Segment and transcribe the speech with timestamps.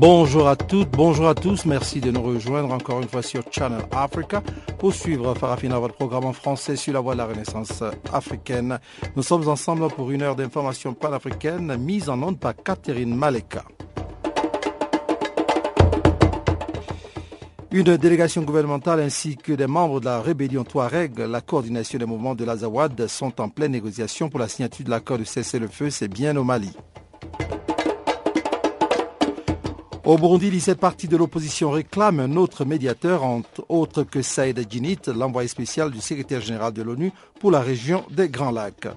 [0.00, 1.64] Bonjour à toutes, bonjour à tous.
[1.64, 4.44] Merci de nous rejoindre encore une fois sur Channel Africa
[4.78, 8.78] pour suivre Farafina, votre programme en français sur la voie de la Renaissance africaine.
[9.16, 13.64] Nous sommes ensemble pour une heure d'information panafricaine mise en onde par Catherine Maleka.
[17.72, 22.36] Une délégation gouvernementale ainsi que des membres de la rébellion Touareg, la coordination des mouvements
[22.36, 26.36] de l'Azawad sont en pleine négociation pour la signature de l'accord de cessez-le-feu, c'est bien
[26.36, 26.70] au Mali.
[30.08, 35.00] Au Burundi, 17 partis de l'opposition réclament un autre médiateur, entre autres que Saïd Djinit,
[35.14, 38.88] l'envoyé spécial du secrétaire général de l'ONU pour la région des Grands Lacs.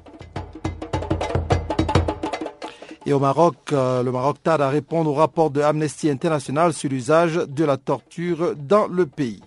[3.06, 6.90] Et au Maroc, euh, le Maroc tarde à répondre au rapport de Amnesty International sur
[6.90, 9.42] l'usage de la torture dans le pays.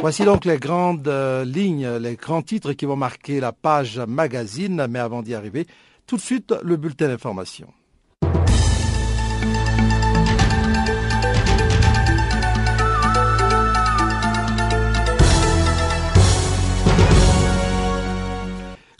[0.00, 4.86] Voici donc les grandes euh, lignes, les grands titres qui vont marquer la page magazine.
[4.88, 5.66] Mais avant d'y arriver,
[6.06, 7.68] tout de suite le bulletin d'information.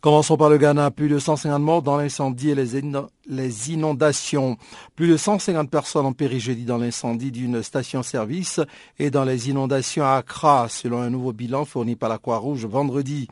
[0.01, 0.93] Commençons par le Ghana.
[0.93, 4.57] Plus de 150 morts dans l'incendie et les, ino- les inondations.
[4.95, 8.61] Plus de 150 personnes ont péri jeudi dans l'incendie d'une station-service
[9.01, 13.27] et dans les inondations à Accra, selon un nouveau bilan fourni par la Croix-Rouge vendredi.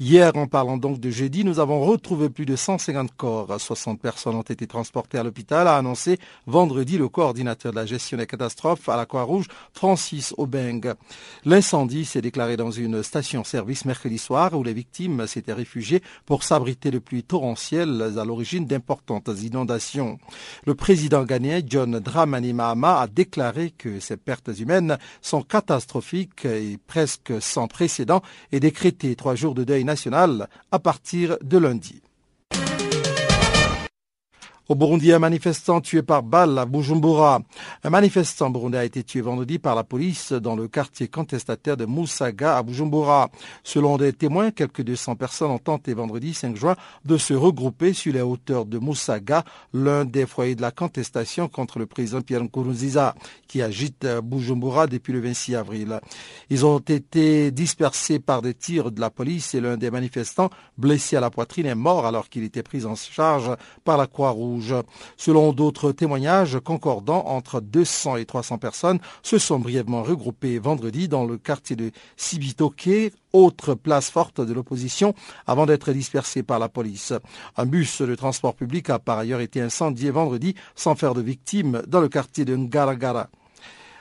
[0.00, 3.60] Hier, en parlant donc de jeudi, nous avons retrouvé plus de 150 corps.
[3.60, 8.16] 60 personnes ont été transportées à l'hôpital, a annoncé vendredi le coordinateur de la gestion
[8.16, 10.94] des catastrophes à la Croix-Rouge, Francis Obeng.
[11.44, 16.92] L'incendie s'est déclaré dans une station-service mercredi soir où les victimes s'étaient réfugiées pour s'abriter
[16.92, 20.20] de pluies torrentielles à l'origine d'importantes inondations.
[20.64, 26.78] Le président ghanéen John Dramani Mahama a déclaré que ces pertes humaines sont catastrophiques et
[26.86, 28.22] presque sans précédent
[28.52, 32.02] et décrété trois jours de deuil national à partir de lundi.
[34.70, 37.40] Au Burundi, un manifestant tué par balle à Bujumbura.
[37.84, 41.86] Un manifestant burundais a été tué vendredi par la police dans le quartier contestataire de
[41.86, 43.30] Moussaga à Bujumbura.
[43.64, 48.12] Selon des témoins, quelques 200 personnes ont tenté vendredi 5 juin de se regrouper sur
[48.12, 49.42] les hauteurs de Moussaga,
[49.72, 53.14] l'un des foyers de la contestation contre le président Pierre Nkurunziza,
[53.46, 55.98] qui agite Bujumbura depuis le 26 avril.
[56.50, 61.16] Ils ont été dispersés par des tirs de la police et l'un des manifestants, blessé
[61.16, 63.50] à la poitrine, est mort alors qu'il était pris en charge
[63.82, 64.57] par la Croix-Rouge.
[65.16, 71.24] Selon d'autres témoignages concordants, entre 200 et 300 personnes se sont brièvement regroupées vendredi dans
[71.24, 75.14] le quartier de Sibitoke, autre place forte de l'opposition,
[75.46, 77.12] avant d'être dispersées par la police.
[77.56, 81.82] Un bus de transport public a par ailleurs été incendié vendredi sans faire de victimes
[81.86, 83.28] dans le quartier de Ngaragara.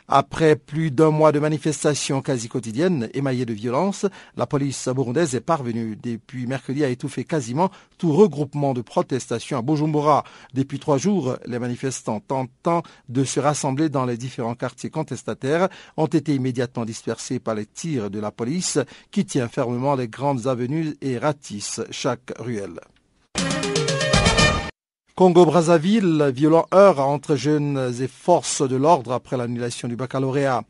[0.09, 4.05] Après plus d'un mois de manifestations quasi quotidiennes émaillées de violence,
[4.37, 9.61] la police burundaise est parvenue depuis mercredi à étouffer quasiment tout regroupement de protestation à
[9.61, 10.23] Bujumbura.
[10.53, 15.67] Depuis trois jours, les manifestants tentant de se rassembler dans les différents quartiers contestataires
[15.97, 18.79] ont été immédiatement dispersés par les tirs de la police
[19.11, 22.79] qui tient fermement les grandes avenues et ratisse chaque ruelle.
[25.17, 30.61] Congo-Brazzaville, violent heurt entre jeunes et forces de l'ordre après l'annulation du baccalauréat.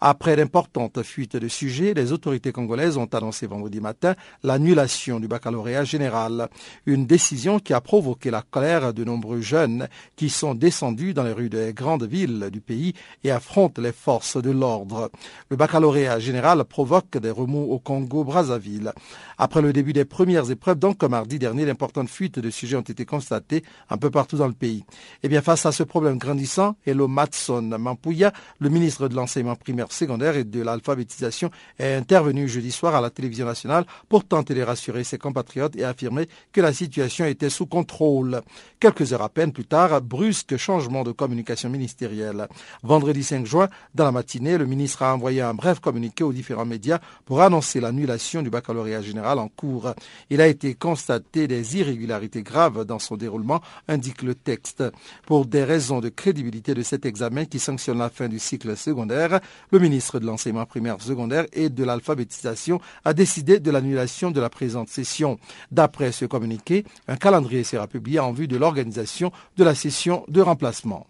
[0.00, 5.82] Après d'importantes fuites de sujets, les autorités congolaises ont annoncé vendredi matin l'annulation du baccalauréat
[5.82, 6.48] général.
[6.86, 11.32] Une décision qui a provoqué la colère de nombreux jeunes qui sont descendus dans les
[11.32, 12.92] rues des grandes villes du pays
[13.24, 15.10] et affrontent les forces de l'ordre.
[15.50, 18.92] Le baccalauréat général provoque des remous au Congo-Brazzaville.
[19.36, 23.04] Après le début des premières épreuves, donc mardi dernier, d'importantes fuites de sujets ont été
[23.04, 23.64] constatées
[23.96, 24.84] un peu partout dans le pays.
[25.22, 29.90] Et bien, face à ce problème grandissant, Elo Matson Mampuya, le ministre de l'enseignement primaire
[29.90, 34.60] secondaire et de l'alphabétisation, est intervenu jeudi soir à la télévision nationale pour tenter de
[34.60, 38.42] rassurer ses compatriotes et affirmer que la situation était sous contrôle.
[38.80, 42.48] Quelques heures à peine plus tard, brusque changement de communication ministérielle.
[42.82, 46.66] Vendredi 5 juin, dans la matinée, le ministre a envoyé un bref communiqué aux différents
[46.66, 49.94] médias pour annoncer l'annulation du baccalauréat général en cours.
[50.28, 54.84] Il a été constaté des irrégularités graves dans son déroulement indique le texte.
[55.26, 59.40] Pour des raisons de crédibilité de cet examen qui sanctionne la fin du cycle secondaire,
[59.70, 64.50] le ministre de l'enseignement primaire secondaire et de l'alphabétisation a décidé de l'annulation de la
[64.50, 65.38] présente session.
[65.70, 70.40] D'après ce communiqué, un calendrier sera publié en vue de l'organisation de la session de
[70.40, 71.06] remplacement.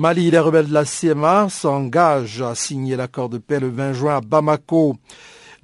[0.00, 4.18] Mali, les rebelles de la CMA s'engagent à signer l'accord de paix le 20 juin
[4.18, 4.96] à Bamako.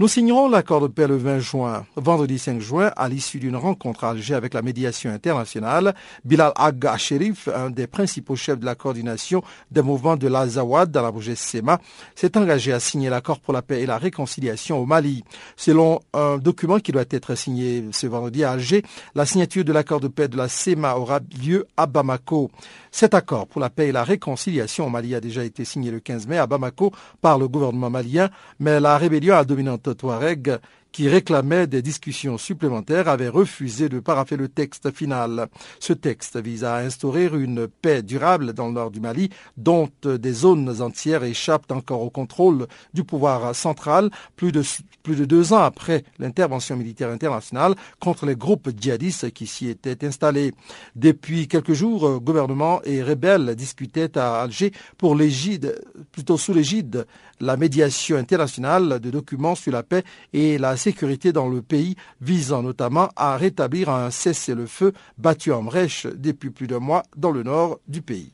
[0.01, 1.87] Nous signerons l'accord de paix le 20 juin.
[1.95, 5.95] Vendredi 5 juin, à l'issue d'une rencontre à Alger avec la médiation internationale,
[6.25, 11.01] Bilal Agha Sherif, un des principaux chefs de la coordination des mouvements de l'Azawad dans
[11.01, 11.79] la SEMA,
[12.17, 15.23] s'est engagé à signer l'accord pour la paix et la réconciliation au Mali.
[15.57, 18.83] Selon un document qui doit être signé ce vendredi à Alger,
[19.15, 22.51] la signature de l'accord de paix de la SEMA aura lieu à Bamako.
[22.91, 26.01] Cet accord pour la paix et la réconciliation au Mali a déjà été signé le
[26.01, 26.91] 15 mai à Bamako
[27.21, 30.59] par le gouvernement malien, mais la rébellion à dominante Touareg
[30.95, 35.49] qui réclamait des discussions supplémentaires avait refusé de paraffer le texte final.
[35.81, 40.33] Ce texte vise à instaurer une paix durable dans le nord du Mali, dont des
[40.33, 44.63] zones entières échappent encore au contrôle du pouvoir central, plus de,
[45.03, 50.07] plus de deux ans après l'intervention militaire internationale contre les groupes djihadistes qui s'y étaient
[50.07, 50.55] installés.
[50.95, 55.75] Depuis quelques jours, gouvernement et rebelles discutaient à Alger pour l'égide,
[56.13, 57.05] plutôt sous l'égide,
[57.41, 62.63] la médiation internationale de documents sur la paix et la sécurité dans le pays, visant
[62.63, 67.79] notamment à rétablir un cessez-le-feu battu en brèche depuis plus d'un mois dans le nord
[67.89, 68.33] du pays.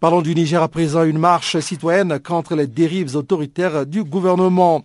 [0.00, 4.84] Parlons du Niger à présent, une marche citoyenne contre les dérives autoritaires du gouvernement.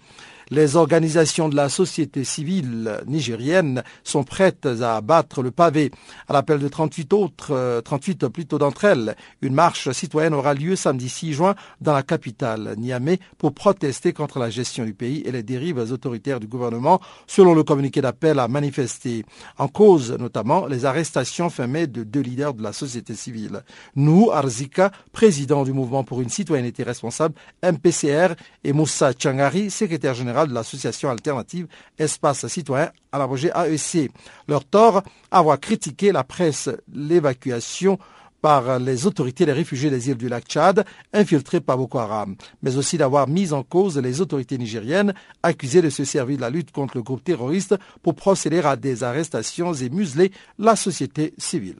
[0.50, 5.92] Les organisations de la société civile nigérienne sont prêtes à abattre le pavé.
[6.28, 10.75] À l'appel de 38 autres, 38 euh, plutôt d'entre elles, une marche citoyenne aura lieu
[10.75, 15.31] samedi 6 juin dans la capitale, Niamey, pour protester contre la gestion du pays et
[15.31, 19.25] les dérives autoritaires du gouvernement, selon le communiqué d'appel à manifester.
[19.57, 23.63] En cause, notamment, les arrestations fin mai de deux leaders de la société civile.
[23.96, 30.32] Nous, Arzika, président du mouvement pour une citoyenneté responsable, MPCR, et Moussa Changari, secrétaire général
[30.47, 34.12] de l'association alternative Espace Citoyen à la projet AEC.
[34.47, 38.00] Leur tort, avoir critiqué la presse l'évacuation
[38.41, 40.83] par les autorités des réfugiés des îles du lac Tchad,
[41.13, 45.13] infiltrés par Boko Haram, mais aussi d'avoir mis en cause les autorités nigériennes,
[45.44, 49.03] accusées de se servir de la lutte contre le groupe terroriste pour procéder à des
[49.03, 51.77] arrestations et museler la société civile.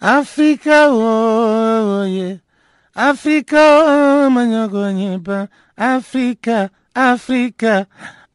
[0.00, 2.38] Africa, oh, yeah.
[2.94, 7.86] Africa, oh, Africa, Africa,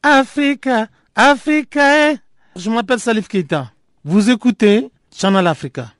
[0.01, 2.11] Africa, Africa.
[2.11, 2.17] Eh.
[2.55, 3.71] Je m'appelle Salif Keita.
[4.03, 5.93] Vous écoutez Channel Africa,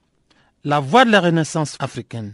[0.63, 2.33] la voix de la renaissance africaine.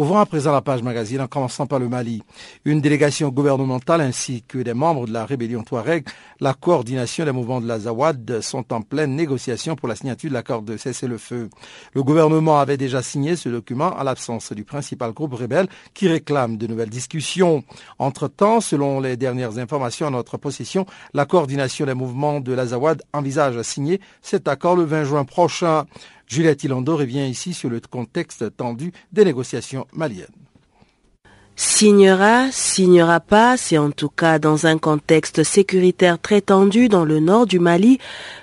[0.00, 2.22] Ouvrons à présent la page magazine en commençant par le Mali.
[2.64, 6.06] Une délégation gouvernementale ainsi que des membres de la rébellion Touareg,
[6.38, 10.34] la coordination des mouvements de la Zawad sont en pleine négociation pour la signature de
[10.34, 11.50] l'accord de cessez-le-feu.
[11.94, 16.58] Le gouvernement avait déjà signé ce document à l'absence du principal groupe rebelle qui réclame
[16.58, 17.64] de nouvelles discussions.
[17.98, 23.02] Entre-temps, selon les dernières informations à notre possession, la coordination des mouvements de la Zawad
[23.12, 25.86] envisage à signer cet accord le 20 juin prochain.
[26.28, 30.26] Juliette Ilando revient ici sur le contexte tendu des négociations maliennes.
[31.60, 37.18] Signera, signera pas, c'est en tout cas dans un contexte sécuritaire très tendu dans le
[37.18, 37.98] nord du Mali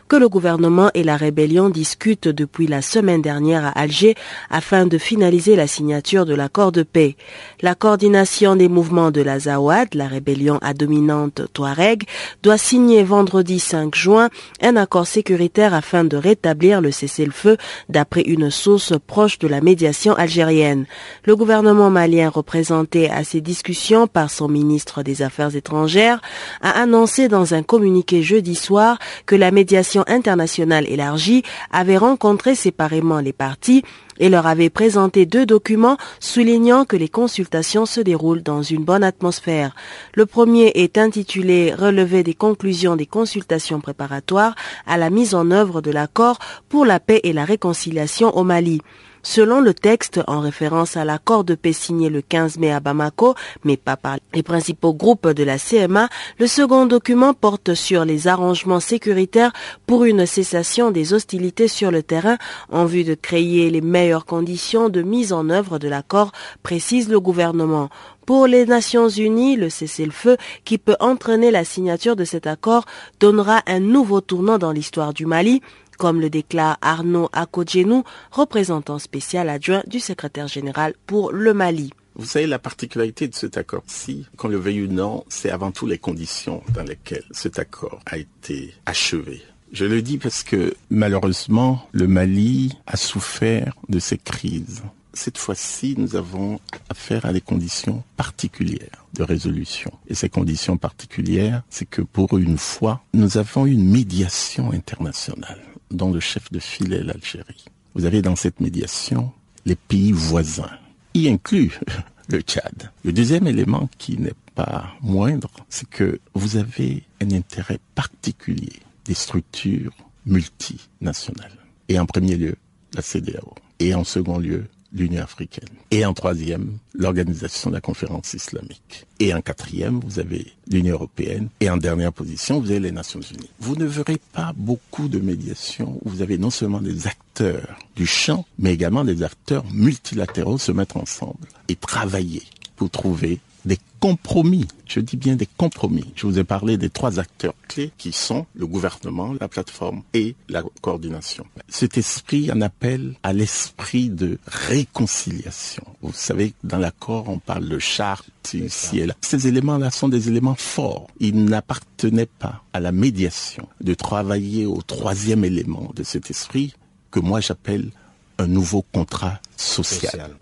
[0.07, 4.15] que le gouvernement et la rébellion discutent depuis la semaine dernière à Alger
[4.49, 7.15] afin de finaliser la signature de l'accord de paix.
[7.61, 12.03] La coordination des mouvements de la Zawad, la rébellion à dominante Touareg,
[12.43, 14.29] doit signer vendredi 5 juin
[14.61, 17.57] un accord sécuritaire afin de rétablir le cessez-le-feu
[17.89, 20.85] d'après une source proche de la médiation algérienne.
[21.23, 26.21] Le gouvernement malien représenté à ces discussions par son ministre des Affaires étrangères
[26.61, 33.19] a annoncé dans un communiqué jeudi soir que la médiation internationale élargie avait rencontré séparément
[33.19, 33.83] les partis
[34.19, 39.03] et leur avait présenté deux documents soulignant que les consultations se déroulent dans une bonne
[39.03, 39.75] atmosphère.
[40.13, 44.55] Le premier est intitulé Relevé des conclusions des consultations préparatoires
[44.87, 48.81] à la mise en œuvre de l'accord pour la paix et la réconciliation au Mali.
[49.27, 53.33] Selon le texte, en référence à l'accord de paix signé le 15 mai à Bamako,
[53.63, 58.27] mais pas par les principaux groupes de la CMA, le second document porte sur les
[58.27, 59.51] arrangements sécuritaires
[59.87, 62.37] pour une cessation des hostilités sur le terrain
[62.71, 67.19] en vue de créer les meilleures conditions de mise en œuvre de l'accord, précise le
[67.19, 67.89] gouvernement.
[68.27, 72.85] Pour les Nations Unies, le cessez-le-feu qui peut entraîner la signature de cet accord
[73.19, 75.61] donnera un nouveau tournant dans l'histoire du Mali,
[75.97, 81.91] comme le déclare Arnaud Akodjenou, représentant spécial adjoint du secrétaire général pour le Mali.
[82.15, 85.85] Vous savez, la particularité de cet accord-ci, qu'on le veuille ou non, c'est avant tout
[85.85, 89.41] les conditions dans lesquelles cet accord a été achevé.
[89.73, 94.81] Je le dis parce que malheureusement, le Mali a souffert de ces crises
[95.15, 96.59] cette fois-ci, nous avons
[96.89, 99.91] affaire à des conditions particulières de résolution.
[100.07, 105.61] Et ces conditions particulières, c'est que pour une fois, nous avons une médiation internationale
[105.91, 107.65] dont le chef de file est l'Algérie.
[107.93, 109.31] Vous avez dans cette médiation
[109.65, 110.77] les pays voisins,
[111.13, 111.79] y inclut
[112.29, 112.91] le Tchad.
[113.03, 119.13] Le deuxième élément qui n'est pas moindre, c'est que vous avez un intérêt particulier des
[119.13, 119.93] structures
[120.25, 121.57] multinationales.
[121.89, 122.55] Et en premier lieu,
[122.93, 123.53] la CDAO.
[123.79, 124.65] Et en second lieu,
[124.95, 125.69] l'Union africaine.
[125.91, 129.05] Et en troisième, l'Organisation de la conférence islamique.
[129.19, 131.49] Et en quatrième, vous avez l'Union européenne.
[131.59, 133.49] Et en dernière position, vous avez les Nations unies.
[133.59, 138.07] Vous ne verrez pas beaucoup de médiations où vous avez non seulement des acteurs du
[138.07, 142.43] champ, mais également des acteurs multilatéraux se mettre ensemble et travailler
[142.75, 144.67] pour trouver des compromis.
[144.87, 146.05] Je dis bien des compromis.
[146.15, 150.35] Je vous ai parlé des trois acteurs clés qui sont le gouvernement, la plateforme et
[150.47, 151.45] la coordination.
[151.67, 155.83] Cet esprit en appelle à l'esprit de réconciliation.
[156.01, 159.15] Vous savez, dans l'accord, on parle de charte ici et là.
[159.21, 161.07] Ces éléments-là sont des éléments forts.
[161.19, 166.75] Ils n'appartenaient pas à la médiation de travailler au troisième élément de cet esprit
[167.09, 167.89] que moi j'appelle
[168.37, 170.11] un nouveau contrat social.
[170.11, 170.35] social.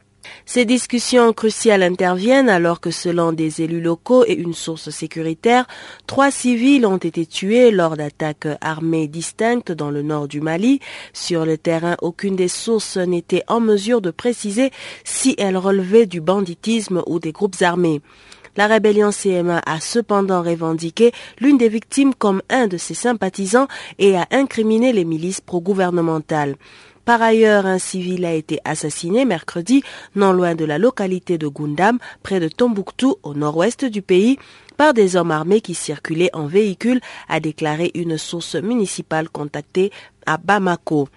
[0.45, 5.67] Ces discussions cruciales interviennent alors que selon des élus locaux et une source sécuritaire,
[6.07, 10.79] trois civils ont été tués lors d'attaques armées distinctes dans le nord du Mali.
[11.13, 14.71] Sur le terrain, aucune des sources n'était en mesure de préciser
[15.03, 18.01] si elles relevaient du banditisme ou des groupes armés.
[18.55, 24.15] La rébellion CMA a cependant revendiqué l'une des victimes comme un de ses sympathisants et
[24.15, 26.55] a incriminé les milices pro-gouvernementales.
[27.05, 29.83] Par ailleurs, un civil a été assassiné mercredi
[30.15, 34.37] non loin de la localité de Gundam, près de Tombouctou, au nord-ouest du pays,
[34.77, 39.91] par des hommes armés qui circulaient en véhicule, a déclaré une source municipale contactée
[40.25, 41.09] à Bamako.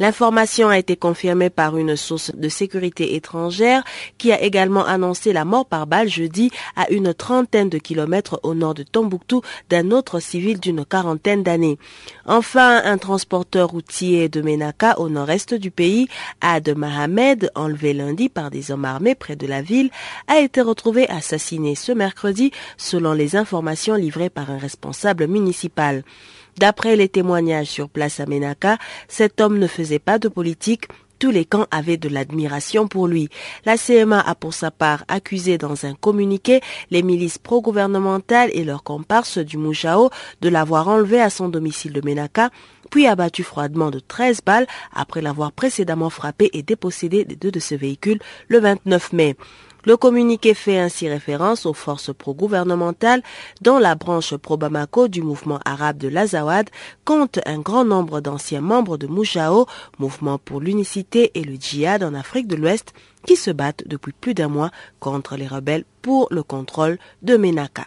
[0.00, 3.84] L'information a été confirmée par une source de sécurité étrangère
[4.18, 8.54] qui a également annoncé la mort par balle jeudi à une trentaine de kilomètres au
[8.54, 11.78] nord de Tombouctou d'un autre civil d'une quarantaine d'années.
[12.26, 16.08] Enfin, un transporteur routier de Menaka au nord-est du pays,
[16.40, 19.90] Ad Mohamed, enlevé lundi par des hommes armés près de la ville,
[20.26, 26.02] a été retrouvé assassiné ce mercredi selon les informations livrées par un responsable municipal.
[26.58, 30.86] D'après les témoignages sur place à Menaka, cet homme ne faisait pas de politique,
[31.18, 33.28] tous les camps avaient de l'admiration pour lui.
[33.64, 38.82] La CMA a pour sa part accusé dans un communiqué les milices pro-gouvernementales et leurs
[38.82, 40.10] comparses du Moujao
[40.42, 42.50] de l'avoir enlevé à son domicile de Menaka,
[42.90, 47.60] puis abattu froidement de 13 balles après l'avoir précédemment frappé et dépossédé des deux de
[47.60, 49.36] ses véhicules le 29 mai.
[49.86, 53.22] Le communiqué fait ainsi référence aux forces pro-gouvernementales
[53.60, 56.70] dont la branche pro-Bamako du mouvement arabe de l'Azawad
[57.04, 59.66] compte un grand nombre d'anciens membres de Moujao,
[59.98, 62.94] mouvement pour l'unicité et le djihad en Afrique de l'Ouest,
[63.26, 67.86] qui se battent depuis plus d'un mois contre les rebelles pour le contrôle de Menaka.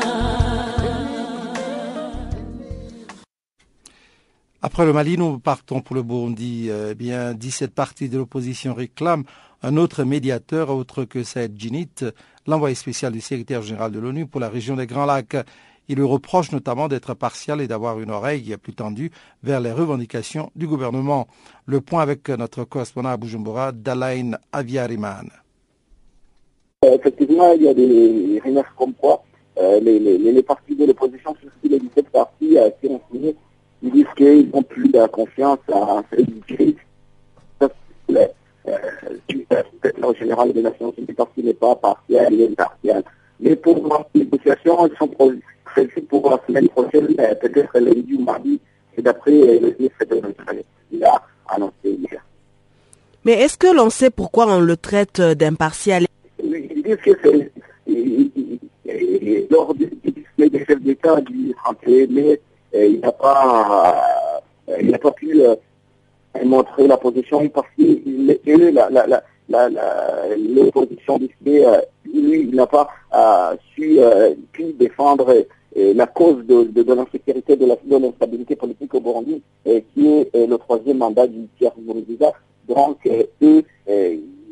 [4.71, 6.69] Après le Mali, nous partons pour le Burundi.
[6.71, 9.25] Eh bien, 17 partis de l'opposition réclament
[9.63, 11.89] un autre médiateur autre que Saïd Djinit,
[12.47, 15.35] l'envoyé spécial du secrétaire général de l'ONU pour la région des Grands Lacs.
[15.89, 19.11] Il lui reproche notamment d'être partial et d'avoir une oreille plus tendue
[19.43, 21.27] vers les revendications du gouvernement.
[21.65, 25.27] Le point avec notre correspondant à Bujumbura, Dalain Aviariman.
[26.83, 29.21] Effectivement, il y a des remarques comme quoi
[29.57, 33.35] euh, les, partis de l'opposition, surtout les 17 partis euh, qui ont signé,
[33.83, 36.75] ils disent qu'ils n'ont plus la confiance à Félix
[37.61, 38.27] euh,
[40.03, 43.03] en général des Nations Unies parti n'est pas partiel, il est impartial.
[43.39, 48.23] Mais pour moi, les négociations elles sont prévues pour la semaine prochaine, peut-être lundi ou
[48.23, 48.59] mardi,
[48.95, 50.63] c'est d'après le ministre de l'Intérieur.
[50.91, 52.23] Il a annoncé hier.
[53.25, 56.05] Mais est-ce que l'on sait pourquoi on le traite d'impartial?
[56.43, 57.51] Ils disent que c'est
[59.49, 59.89] lors du
[60.49, 62.41] des chefs d'État du 31 mai,
[62.73, 64.03] il n'y a pas
[64.79, 65.41] il n'a pas pu
[66.45, 69.81] montrer la position parce que la, la, la,
[70.55, 71.65] l'opposition décidée,
[72.05, 72.87] lui, il n'a pas
[73.75, 73.99] su,
[74.53, 80.29] pu défendre la cause de, de, de l'insécurité, de l'instabilité politique au Burundi, qui est
[80.33, 82.31] le troisième mandat du Pierre Nkurunziza.
[82.67, 82.97] Donc,
[83.41, 83.63] eux,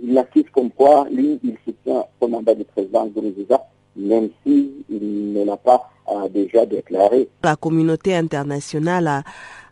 [0.04, 5.46] il assiste comme quoi, lui, il soutient son mandat de président Nkurunziza, même s'il ne
[5.46, 5.90] l'a pas
[6.30, 7.30] déjà déclaré.
[7.44, 9.24] La communauté internationale a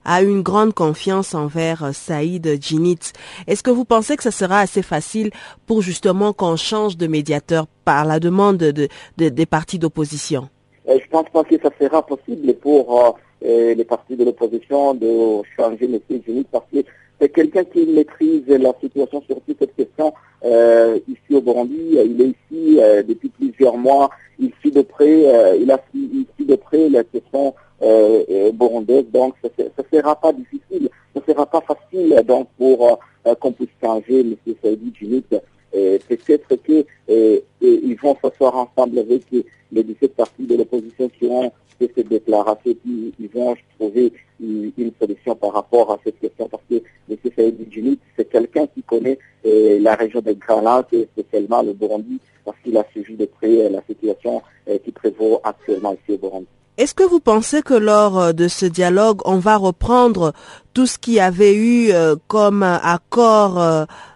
[0.07, 3.11] a une grande confiance envers Saïd Djinit.
[3.45, 5.31] Est-ce que vous pensez que ce sera assez facile
[5.65, 10.47] pour justement qu'on change de médiateur par la demande de, des partis d'opposition?
[10.87, 15.99] Je pense pas que ça sera possible pour les partis de l'opposition de changer M.
[16.25, 16.79] Djinit parce que
[17.19, 21.97] c'est quelqu'un qui maîtrise la situation sur toute cette question ici au Burundi.
[22.05, 24.09] Il est ici depuis plusieurs mois.
[24.39, 25.23] Il suit de près,
[25.59, 29.05] il a il de près la question euh, burundaise.
[29.13, 33.51] Donc, ce ne sera pas difficile, ce ne sera pas facile donc pour euh, qu'on
[33.51, 34.35] puisse changer M.
[34.63, 35.23] Saïdi Djinit.
[35.71, 39.23] Peut-être qu'ils vont s'asseoir ensemble avec
[39.71, 44.91] les 17 partis de l'opposition qui ont fait cette déclaration, puis ils vont trouver une,
[44.99, 46.75] solution par rapport à cette question, parce que
[47.09, 47.17] M.
[47.35, 52.19] Saïdi Djinit, c'est quelqu'un qui connaît la région des Grands Lacs, et spécialement le Burundi,
[52.45, 54.41] parce qu'il a suivi de près la situation
[54.83, 56.47] qui prévaut actuellement ici au Burundi.
[56.77, 60.33] Est-ce que vous pensez que lors de ce dialogue, on va reprendre
[60.73, 61.91] tout ce qui avait eu
[62.27, 63.57] comme accord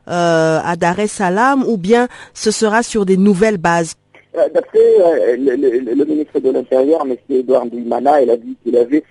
[0.05, 3.95] à Dar es Salaam ou bien ce sera sur des nouvelles bases?
[4.33, 7.15] D'après le, ministre de l'Intérieur, M.
[7.29, 9.03] Edouard Dimana, il a dit qu'il avait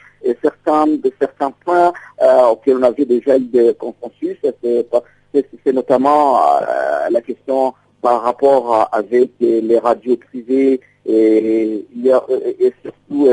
[0.42, 1.92] certains, de certains points
[2.50, 4.38] auxquels on avait déjà eu des consensus.
[4.62, 6.40] C'est notamment
[7.10, 11.84] la question par rapport avec les radios privées et,
[12.58, 13.28] et surtout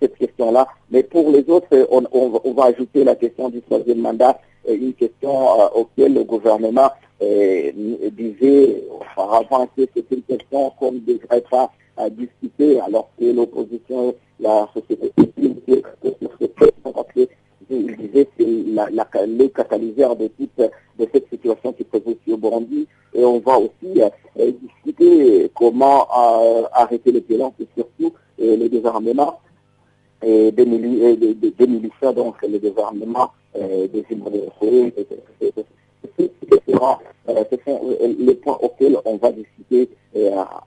[0.00, 0.66] cette question-là.
[0.90, 5.32] Mais pour les autres, on, on, va ajouter la question du troisième mandat, une question
[5.74, 11.70] auquel le gouvernement disait auparavant que c'était une question qu'on ne devrait pas
[12.10, 15.82] discuter, alors que l'opposition, la société civile,
[17.70, 18.28] il disait
[18.72, 22.86] la, le catalyseur de, toute, de cette situation qui prévaut au Burundi.
[23.14, 28.68] Et on va aussi euh, discuter comment euh, arrêter les violences et surtout euh, le
[28.68, 29.40] désarmement
[30.22, 31.52] et des, mili des, des,
[32.14, 34.04] donc le désarmement des
[36.18, 36.62] immigrés.
[37.50, 37.80] Ce sont
[38.18, 39.90] les points auxquels on va discuter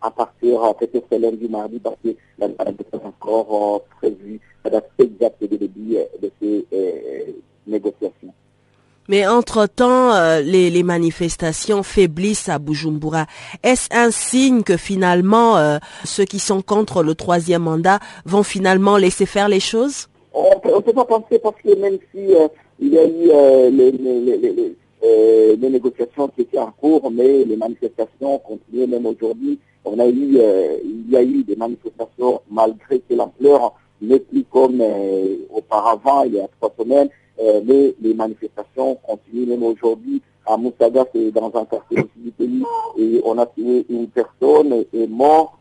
[0.01, 5.55] à partir peut-être lundi, mardi, parce que la est encore prévue, la date exacte de
[5.57, 6.65] début de ces
[7.67, 8.33] négociations.
[9.11, 13.25] Mais entre-temps, euh, les, les, manifestations faiblissent à Bujumbura.
[13.63, 18.97] Est-ce un signe que finalement, euh, ceux qui sont contre le troisième mandat vont finalement
[18.97, 20.07] laisser faire les choses?
[20.33, 22.47] On ne peut pas penser parce que même si euh,
[22.79, 28.87] il y a eu les, les, les, négociations étaient en cours, mais les manifestations continuent
[28.87, 29.59] même aujourd'hui.
[29.83, 30.37] On a eu,
[30.83, 34.81] il y a eu des manifestations malgré que l'ampleur n'est plus comme
[35.51, 37.09] auparavant, il y a trois semaines.
[37.41, 40.21] Euh, mais les manifestations continuent même aujourd'hui.
[40.45, 42.63] À Moussaga, c'est dans un quartier du pays,
[42.97, 45.53] et on a tué une personne est morte,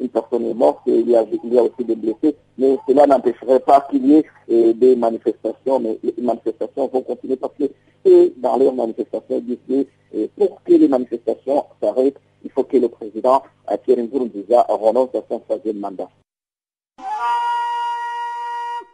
[0.00, 3.06] une personne est morte, il y a, il y a aussi des blessés, mais cela
[3.06, 7.64] n'empêcherait pas qu'il y ait euh, des manifestations, mais les manifestations vont continuer parce que
[8.04, 12.88] et dans les manifestations, disent que pour que les manifestations s'arrêtent, il faut que le
[12.88, 13.42] président
[13.84, 16.08] Thierry Nkurunziza renonce à son troisième mandat.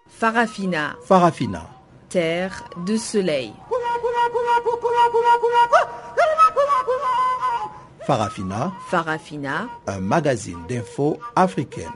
[0.09, 0.96] Farafina.
[1.03, 1.62] Farafina.
[2.09, 3.53] Terre de soleil.
[8.07, 8.71] Farafina.
[8.90, 9.67] Farafina.
[9.87, 11.95] Un magazine d'infos africaine.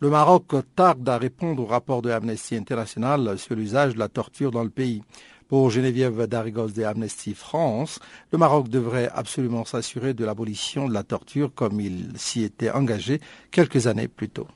[0.00, 4.50] Le Maroc tarde à répondre au rapport de Amnesty International sur l'usage de la torture
[4.50, 5.04] dans le pays.
[5.46, 8.00] Pour Geneviève Darigos de Amnesty France,
[8.32, 13.20] le Maroc devrait absolument s'assurer de l'abolition de la torture comme il s'y était engagé
[13.52, 14.48] quelques années plus tôt.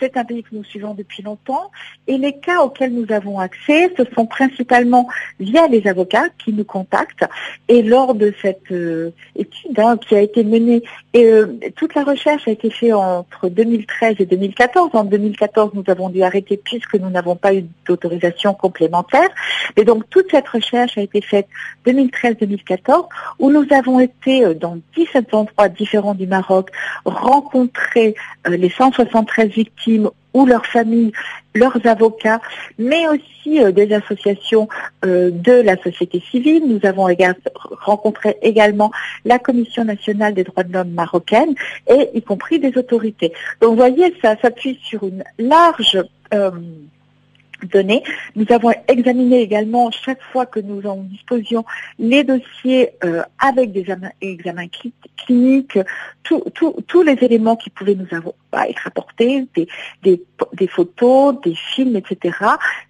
[0.00, 1.70] C'est un pays que nous suivons depuis longtemps
[2.06, 5.08] et les cas auxquels nous avons accès, ce sont principalement
[5.40, 7.24] via les avocats qui nous contactent
[7.68, 10.82] et lors de cette euh, étude hein, qui a été menée,
[11.16, 14.90] euh, toute la recherche a été faite entre 2013 et 2014.
[14.92, 19.28] En 2014, nous avons dû arrêter puisque nous n'avons pas eu d'autorisation complémentaire.
[19.76, 21.48] Et donc toute cette recherche a été faite
[21.86, 23.06] 2013-2014
[23.38, 26.70] où nous avons été euh, dans 17 endroits différents du Maroc
[27.04, 28.14] rencontrer
[28.46, 29.85] les 173 victimes
[30.34, 31.12] ou leurs familles,
[31.54, 32.40] leurs avocats,
[32.78, 34.68] mais aussi euh, des associations
[35.04, 36.64] euh, de la société civile.
[36.66, 37.08] Nous avons
[37.70, 38.90] rencontré également
[39.24, 41.54] la Commission nationale des droits de l'homme marocaine
[41.88, 43.32] et y compris des autorités.
[43.60, 45.98] Donc vous voyez, ça s'appuie sur une large
[46.34, 46.50] euh,
[47.64, 48.02] données.
[48.34, 51.64] Nous avons examiné également chaque fois que nous en disposions
[51.98, 53.86] les dossiers euh, avec des
[54.20, 54.66] examens,
[55.16, 55.78] cliniques,
[56.22, 59.46] tous les éléments qui pouvaient nous avoir, bah, être apportés,
[60.02, 62.36] des, photos, des films, etc.,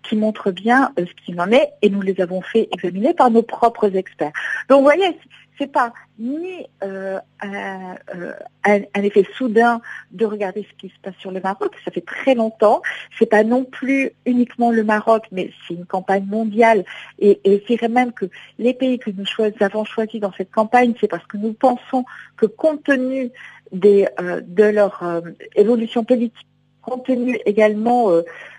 [0.03, 3.31] qui montrent bien euh, ce qu'il en est, et nous les avons fait examiner par
[3.31, 4.33] nos propres experts.
[4.69, 5.17] Donc vous voyez,
[5.59, 8.33] c'est pas ni euh, euh,
[8.65, 12.35] un, effet soudain de regarder ce qui se passe sur le Maroc, ça fait très
[12.35, 12.83] longtemps.
[13.19, 16.85] C'est pas non plus uniquement le Maroc, mais c'est une campagne mondiale.
[17.19, 18.27] Et, je dirais même que
[18.59, 19.25] les pays que nous
[19.61, 22.05] avons choisis dans cette campagne, c'est parce que nous pensons
[22.37, 23.31] que compte tenu
[23.73, 25.23] des, euh, de leur
[25.55, 26.47] évolution politique,
[26.87, 28.11] compte tenu également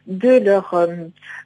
[0.08, 0.88] de leur euh,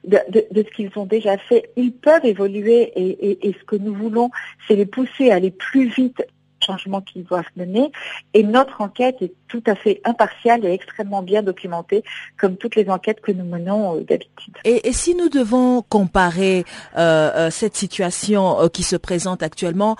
[0.04, 4.30] de, ce qu'ils ont déjà fait, ils peuvent évoluer et ce que nous voulons,
[4.66, 6.22] c'est les pousser à aller plus vite
[6.62, 7.92] changements qu'ils doivent mener.
[8.34, 12.02] Et notre enquête est tout à fait impartiale et extrêmement bien documentée,
[12.38, 14.54] comme toutes les enquêtes que nous menons euh, d'habitude.
[14.64, 16.64] Et, si nous devons comparer
[16.96, 19.96] euh, euh, cette situation qui se présente actuellement,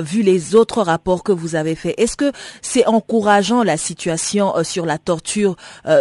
[0.00, 2.32] vu les autres rapports que vous avez faits, est-ce que
[2.62, 5.56] c'est encourageant la situation sur la torture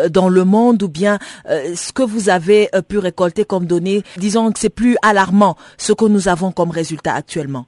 [0.09, 4.59] dans le monde ou bien ce que vous avez pu récolter comme données, disons que
[4.59, 7.65] c'est plus alarmant ce que nous avons comme résultat actuellement?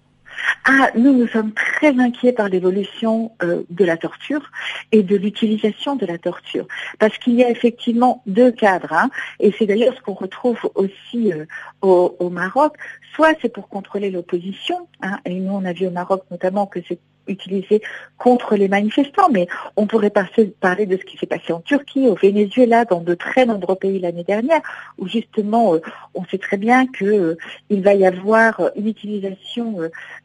[0.66, 4.52] Ah, nous, nous sommes très inquiets par l'évolution euh, de la torture
[4.92, 6.68] et de l'utilisation de la torture.
[7.00, 11.34] Parce qu'il y a effectivement deux cadres, hein, et c'est d'ailleurs ce qu'on retrouve aussi
[11.34, 11.46] euh,
[11.82, 12.76] au, Maroc.
[13.16, 16.80] Soit c'est pour contrôler l'opposition, hein, et nous on a vu au Maroc notamment que
[16.88, 17.82] c'est utilisé
[18.18, 22.16] contre les manifestants, mais on pourrait parler de ce qui s'est passé en Turquie, au
[22.16, 24.62] Venezuela, dans de très nombreux pays l'année dernière,
[24.98, 25.82] où justement euh,
[26.14, 27.36] on sait très bien qu'il euh,
[27.72, 29.78] va y avoir une utilisation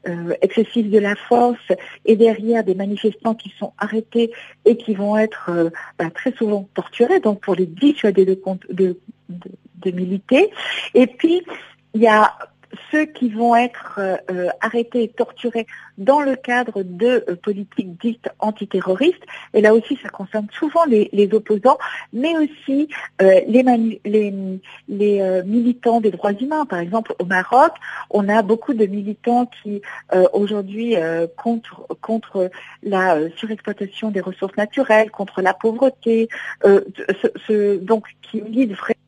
[0.06, 1.72] euh, excessive de la force
[2.04, 4.30] et derrière des manifestants qui sont arrêtés
[4.64, 8.38] et qui vont être bah, très souvent torturés, donc pour les dissuader de,
[8.70, 10.50] de, de, de militer.
[10.94, 11.42] Et puis
[11.94, 12.34] il y a
[12.90, 15.66] ceux qui vont être euh, euh, arrêtés et torturés
[15.98, 19.22] dans le cadre de euh, politiques dites antiterroristes,
[19.54, 21.78] et là aussi ça concerne souvent les, opposants,
[22.12, 22.88] mais aussi
[23.20, 24.00] les,
[24.88, 26.66] les, militants des droits humains.
[26.66, 27.72] Par exemple, au Maroc,
[28.10, 29.82] on a beaucoup de militants qui
[30.32, 30.94] aujourd'hui
[31.36, 32.50] contre, contre
[32.82, 36.28] la surexploitation des ressources naturelles, contre la pauvreté,
[36.62, 39.05] donc qui militent vraiment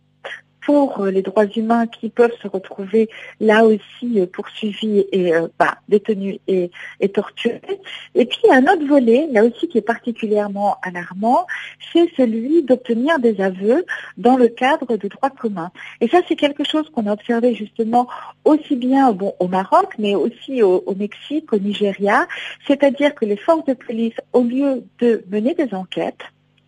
[0.68, 3.08] pour euh, les droits humains qui peuvent se retrouver
[3.40, 6.70] là aussi euh, poursuivis et euh, bah, détenus et,
[7.14, 7.80] torturés.
[8.14, 11.46] Et puis un autre volet, là aussi qui est particulièrement alarmant,
[11.90, 13.86] c'est celui d'obtenir des aveux
[14.18, 15.70] dans le cadre de droit commun.
[16.02, 18.06] Et ça, c'est quelque chose qu'on a observé justement
[18.44, 22.26] aussi bien bon, au Maroc, mais aussi au, au Mexique, au Nigeria,
[22.66, 26.24] c'est-à-dire que les forces de police, au lieu de mener des enquêtes,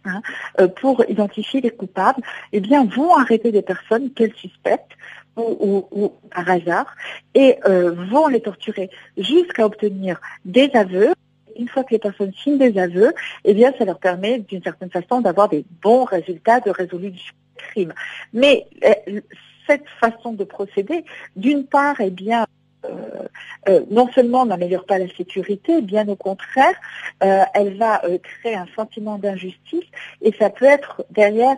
[0.07, 0.23] Hein,
[0.59, 4.97] euh, pour identifier les coupables, eh bien, vont arrêter des personnes qu'elles suspectent
[5.37, 6.97] ou, par hasard
[7.35, 11.13] et euh, vont les torturer jusqu'à obtenir des aveux.
[11.59, 13.13] Une fois que les personnes signent des aveux,
[13.45, 17.63] eh bien, ça leur permet d'une certaine façon d'avoir des bons résultats de résolution de
[17.63, 17.93] crime.
[18.33, 19.21] Mais euh,
[19.67, 21.05] cette façon de procéder,
[21.37, 22.47] d'une part, eh bien,
[22.85, 23.29] euh,
[23.69, 26.75] euh, non seulement n'améliore pas la sécurité, bien au contraire,
[27.23, 29.85] euh, elle va créer un sentiment d'injustice
[30.23, 31.57] et ça peut être derrière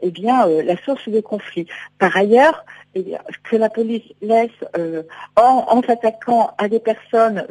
[0.00, 1.66] eh bien, la source de conflit.
[1.98, 4.50] Par ailleurs, eh que la police laisse
[5.36, 7.46] en, s'attaquant à des personnes,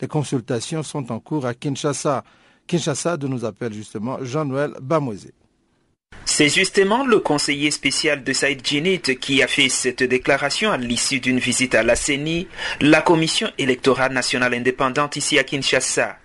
[0.00, 2.24] les consultations sont en cours à Kinshasa.
[2.66, 5.32] Kinshasa, de nous appelle justement Jean-Noël Bamouezé.
[6.24, 11.20] C'est justement le conseiller spécial de Saïd Djinit qui a fait cette déclaration à l'issue
[11.20, 12.48] d'une visite à la CENI,
[12.80, 16.18] la Commission électorale nationale indépendante ici à Kinshasa.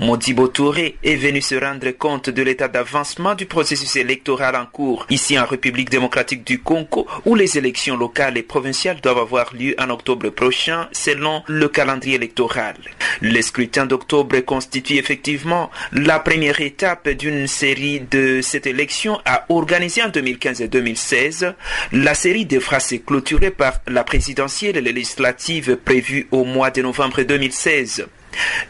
[0.00, 5.06] Modibo Touré est venu se rendre compte de l'état d'avancement du processus électoral en cours
[5.10, 9.74] ici en République démocratique du Congo où les élections locales et provinciales doivent avoir lieu
[9.78, 12.76] en octobre prochain selon le calendrier électoral.
[13.20, 20.02] Le scrutin d'octobre constitue effectivement la première étape d'une série de cette élection à organiser
[20.02, 21.54] en 2015 et 2016.
[21.92, 26.82] La série devra se clôturer par la présidentielle et les législatives prévues au mois de
[26.82, 28.06] novembre 2016.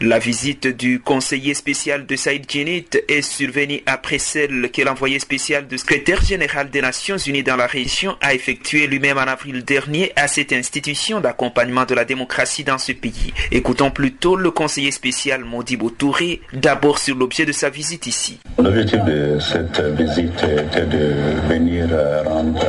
[0.01, 5.67] La visite du conseiller spécial de Saïd Djinit est survenue après celle que l'envoyé spécial
[5.67, 10.11] du secrétaire général des Nations Unies dans la région a effectuée lui-même en avril dernier
[10.15, 13.33] à cette institution d'accompagnement de la démocratie dans ce pays.
[13.51, 18.39] Écoutons plutôt le conseiller spécial Modibo Touré, d'abord sur l'objet de sa visite ici.
[18.57, 21.13] L'objectif de cette visite était de
[21.47, 21.87] venir
[22.25, 22.63] rendre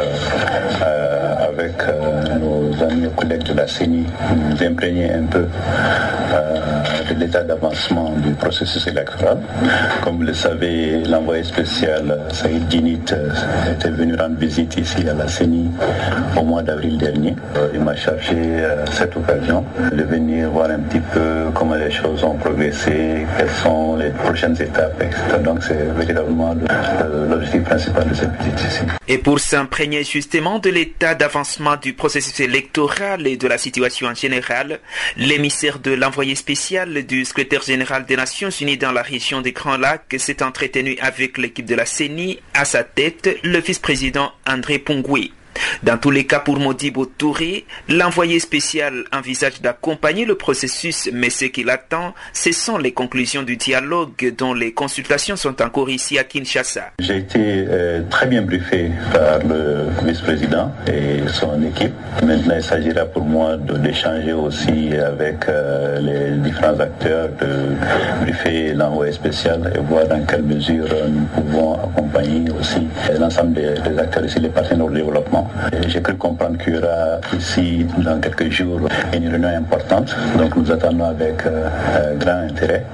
[0.82, 2.33] euh, avec euh,
[2.82, 4.04] amis et collègues de la CENI,
[4.36, 5.46] nous imprégner un peu
[6.32, 6.74] euh,
[7.08, 9.38] de l'état d'avancement du processus électoral.
[10.02, 13.00] Comme vous le savez, l'envoyé spécial Saïd Djinit
[13.70, 15.70] était venu rendre visite ici à la CENI
[16.36, 17.34] au mois d'avril dernier.
[17.72, 22.24] Il m'a chargé à cette occasion de venir voir un petit peu comment les choses
[22.24, 25.20] ont progressé, quelles sont les prochaines étapes, etc.
[25.42, 26.54] Donc c'est véritablement
[27.28, 28.82] l'objectif principal de cette visite ici.
[29.08, 32.63] Et pour s'imprégner justement de l'état d'avancement du processus électoral
[33.24, 34.80] et de la situation en général,
[35.16, 39.76] l'émissaire de l'envoyé spécial du secrétaire général des Nations Unies dans la région des Grands
[39.76, 45.32] Lacs s'est entretenu avec l'équipe de la CENI, à sa tête le vice-président André Pongoué.
[45.82, 51.46] Dans tous les cas, pour Modibo Touré, l'envoyé spécial envisage d'accompagner le processus, mais ce
[51.46, 56.24] qu'il attend, ce sont les conclusions du dialogue dont les consultations sont encore ici à
[56.24, 56.92] Kinshasa.
[56.98, 61.92] J'ai été euh, très bien briefé par le vice-président et son équipe.
[62.22, 67.74] Maintenant, il s'agira pour moi d'échanger aussi avec euh, les différents acteurs, de
[68.22, 72.86] briefer l'envoyé spécial et voir dans quelle mesure nous pouvons accompagner aussi
[73.18, 75.43] l'ensemble des, des acteurs ici, les partenaires au développement
[75.88, 78.80] j'ai cru comprendre qu'il y aura ici, dans quelques jours,
[79.12, 80.14] une réunion importante.
[80.38, 82.84] Donc nous attendons avec euh, grand intérêt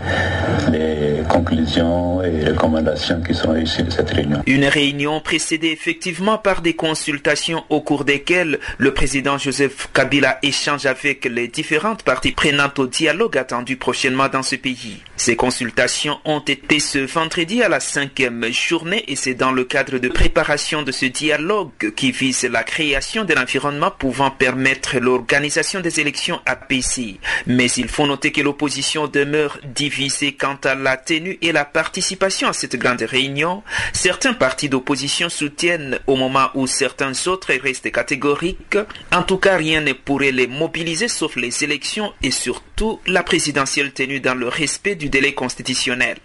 [1.31, 4.43] conclusions et recommandations qui sont issues de cette réunion.
[4.47, 10.87] Une réunion précédée effectivement par des consultations au cours desquelles le président Joseph Kabila échange
[10.87, 15.03] avec les différentes parties prenantes au dialogue attendu prochainement dans ce pays.
[15.17, 19.99] Ces consultations ont été ce vendredi à la cinquième journée et c'est dans le cadre
[19.99, 26.01] de préparation de ce dialogue qui vise la création d'un environnement pouvant permettre l'organisation des
[26.01, 27.19] élections apaisées.
[27.47, 32.49] Mais il faut noter que l'opposition demeure divisée quant à la tenue et la participation
[32.49, 33.63] à cette grande réunion.
[33.93, 38.79] Certains partis d'opposition soutiennent au moment où certains autres restent catégoriques.
[39.13, 43.93] En tout cas, rien ne pourrait les mobiliser sauf les élections et surtout la présidentielle
[43.93, 46.19] tenue dans le respect du délai constitutionnel.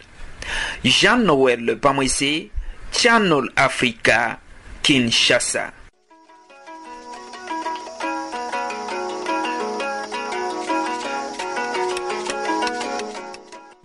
[0.83, 2.51] Jean-Noël Bamoisé,
[2.91, 4.39] Channel Africa,
[4.83, 5.71] Kinshasa.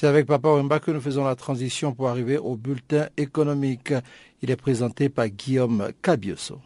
[0.00, 3.92] C'est avec Papa Wemba que nous faisons la transition pour arriver au bulletin économique.
[4.40, 6.58] Il est présenté par Guillaume Cabioso.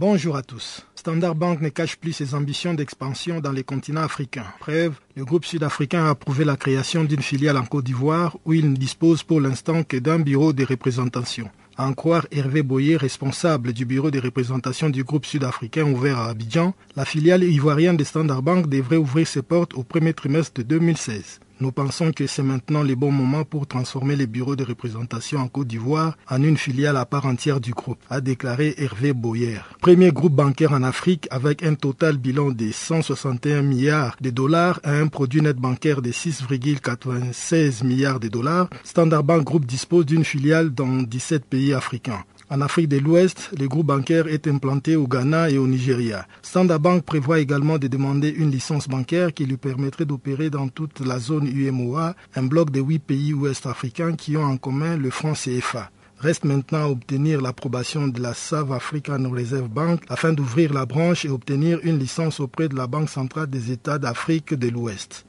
[0.00, 0.86] Bonjour à tous.
[0.94, 4.46] Standard Bank ne cache plus ses ambitions d'expansion dans les continents africains.
[4.58, 8.70] Preuve, le groupe sud-africain a approuvé la création d'une filiale en Côte d'Ivoire où il
[8.70, 11.50] ne dispose pour l'instant que d'un bureau de représentation.
[11.76, 16.30] À en croire Hervé Boyer, responsable du bureau de représentation du groupe sud-africain ouvert à
[16.30, 20.62] Abidjan, la filiale ivoirienne de Standard Bank devrait ouvrir ses portes au premier trimestre de
[20.62, 21.40] 2016.
[21.60, 25.48] Nous pensons que c'est maintenant le bon moment pour transformer les bureaux de représentation en
[25.48, 29.58] Côte d'Ivoire en une filiale à part entière du groupe, a déclaré Hervé Boyer.
[29.82, 34.88] Premier groupe bancaire en Afrique avec un total bilan de 161 milliards de dollars et
[34.88, 40.70] un produit net bancaire de 6,96 milliards de dollars, Standard Bank Group dispose d'une filiale
[40.70, 42.24] dans 17 pays africains.
[42.52, 46.26] En Afrique de l'Ouest, le groupe bancaire est implanté au Ghana et au Nigeria.
[46.42, 50.98] Standard Bank prévoit également de demander une licence bancaire qui lui permettrait d'opérer dans toute
[50.98, 55.10] la zone UMOA, un bloc de huit pays ouest africains qui ont en commun le
[55.10, 55.92] franc CFA.
[56.18, 61.24] Reste maintenant à obtenir l'approbation de la South African Reserve Bank afin d'ouvrir la branche
[61.24, 65.24] et obtenir une licence auprès de la Banque centrale des États d'Afrique de l'Ouest.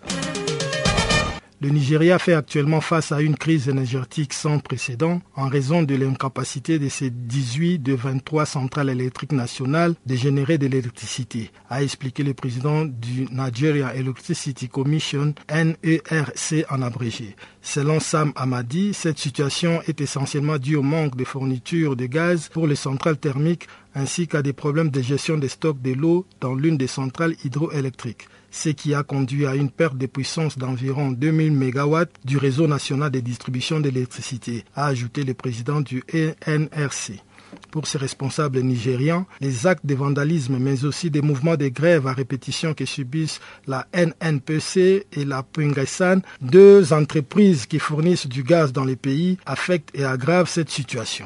[1.64, 6.80] Le Nigeria fait actuellement face à une crise énergétique sans précédent en raison de l'incapacité
[6.80, 12.34] de ses 18 de 23 centrales électriques nationales de générer de l'électricité, a expliqué le
[12.34, 17.36] président du Nigeria Electricity Commission, NERC en abrégé.
[17.62, 22.68] Selon Sam Amadi, cette situation est essentiellement due au manque de fourniture de gaz pour
[22.68, 26.78] les centrales thermiques ainsi qu'à des problèmes de gestion des stocks de l'eau dans l'une
[26.78, 32.04] des centrales hydroélectriques ce qui a conduit à une perte de puissance d'environ 2000 MW
[32.26, 37.24] du réseau national de distribution d'électricité, a ajouté le président du NRC.
[37.72, 42.14] Pour ces responsables nigérians, les actes de vandalisme, mais aussi des mouvements de grève à
[42.14, 48.86] répétition que subissent la NNPC et la Pungasan, deux entreprises qui fournissent du gaz dans
[48.86, 51.26] les pays, affectent et aggravent cette situation.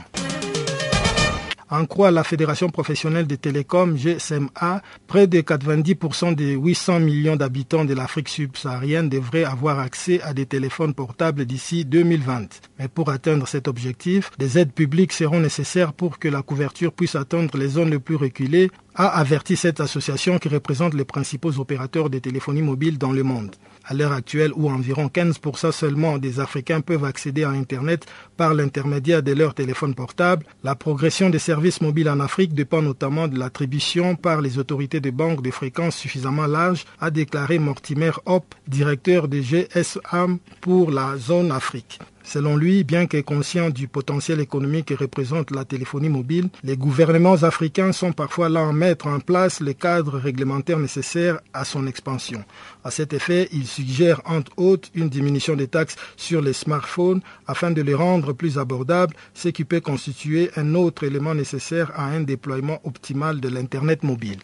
[1.71, 7.85] En croit la Fédération professionnelle des télécoms GSMA, près de 90% des 800 millions d'habitants
[7.85, 12.61] de l'Afrique subsaharienne devraient avoir accès à des téléphones portables d'ici 2020.
[12.77, 17.15] Mais pour atteindre cet objectif, des aides publiques seront nécessaires pour que la couverture puisse
[17.15, 22.11] atteindre les zones les plus reculées, a averti cette association qui représente les principaux opérateurs
[22.11, 26.81] de téléphonie mobile dans le monde à l'heure actuelle où environ 15% seulement des Africains
[26.81, 28.05] peuvent accéder à Internet
[28.37, 33.27] par l'intermédiaire de leur téléphone portable, la progression des services mobiles en Afrique dépend notamment
[33.27, 38.55] de l'attribution par les autorités de banques de fréquences suffisamment larges, a déclaré Mortimer Hopp,
[38.67, 41.99] directeur de GSAM pour la zone Afrique.
[42.25, 47.43] Selon lui, bien que conscient du potentiel économique que représente la téléphonie mobile, les gouvernements
[47.43, 52.43] africains sont parfois là à mettre en place les cadres réglementaires nécessaires à son expansion.
[52.83, 57.71] À cet effet, il suggère entre autres une diminution des taxes sur les smartphones afin
[57.71, 62.21] de les rendre plus abordables, ce qui peut constituer un autre élément nécessaire à un
[62.21, 64.39] déploiement optimal de l'Internet mobile.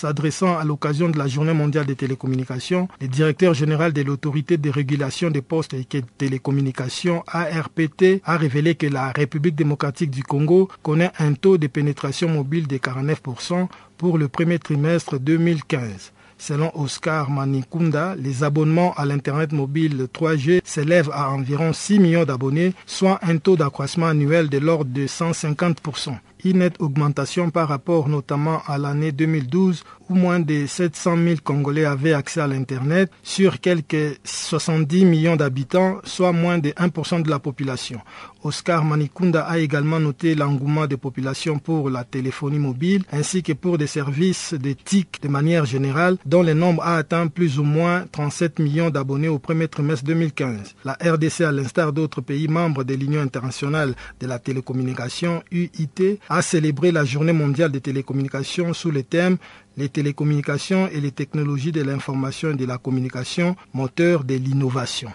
[0.00, 4.70] S'adressant à l'occasion de la Journée mondiale des télécommunications, le directeur général de l'autorité de
[4.70, 10.70] régulation des postes et des télécommunications ARPT a révélé que la République démocratique du Congo
[10.82, 16.12] connaît un taux de pénétration mobile de 49% pour le premier trimestre 2015.
[16.38, 22.72] Selon Oscar Manikunda, les abonnements à l'Internet mobile 3G s'élèvent à environ 6 millions d'abonnés,
[22.86, 28.60] soit un taux d'accroissement annuel de l'ordre de 150% une nette augmentation par rapport notamment
[28.66, 35.04] à l'année 2012 moins de 700 000 Congolais avaient accès à l'Internet sur quelques 70
[35.04, 38.00] millions d'habitants, soit moins de 1% de la population.
[38.42, 43.76] Oscar Manikunda a également noté l'engouement des populations pour la téléphonie mobile ainsi que pour
[43.76, 48.06] des services de TIC de manière générale dont le nombre a atteint plus ou moins
[48.10, 50.74] 37 millions d'abonnés au premier trimestre 2015.
[50.84, 56.42] La RDC, à l'instar d'autres pays membres de l'Union internationale de la télécommunication, UIT, a
[56.42, 59.36] célébré la journée mondiale des télécommunications sous le thème
[59.76, 65.10] les télécommunications et les technologies de l'information et de la communication, moteur de l'innovation.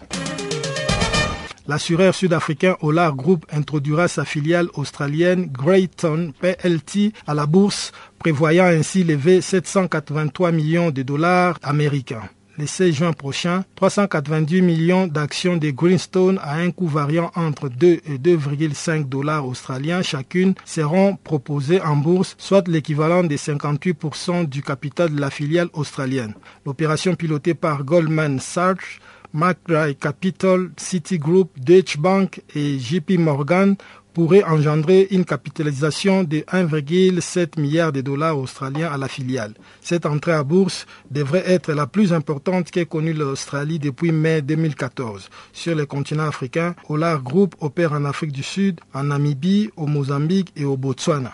[1.67, 9.03] L'assureur sud-africain Olar Group introduira sa filiale australienne Greyton PLT à la bourse, prévoyant ainsi
[9.03, 16.39] lever 783 millions de dollars américains le 16 juin prochain, 390 millions d'actions de Greenstone
[16.41, 22.35] à un coût variant entre 2 et 2,5 dollars australiens chacune seront proposées en bourse,
[22.37, 26.33] soit l'équivalent de 58% du capital de la filiale australienne.
[26.65, 28.99] L'opération pilotée par Goldman Sachs
[29.33, 33.75] McRae Capital, Citigroup, Deutsche Bank et JP Morgan
[34.15, 39.53] pourrait engendrer une capitalisation de 1,7 milliard de dollars australiens à la filiale.
[39.81, 45.29] Cette entrée à bourse devrait être la plus importante qu'ait connue l'Australie depuis mai 2014.
[45.51, 50.53] Sur le continent africain, Olar Group opère en Afrique du Sud, en Namibie, au Mozambique
[50.55, 51.33] et au Botswana.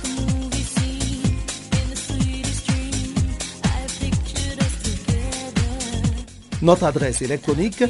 [6.61, 7.83] Notre adresse électronique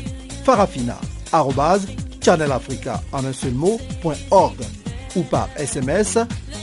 [0.44, 3.80] farafina.channelafrica en un seul mot,
[5.16, 6.18] ou par SMS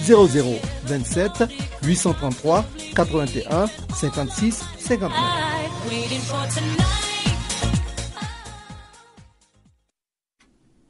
[0.07, 1.45] 0027
[1.85, 5.11] 833 81 56 59.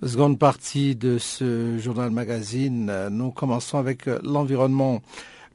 [0.04, 5.02] Seconde partie de ce journal magazine, nous commençons avec l'environnement.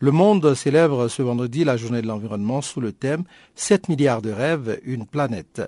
[0.03, 3.23] Le monde célèbre ce vendredi la journée de l'environnement sous le thème
[3.55, 5.61] 7 milliards de rêves, une planète.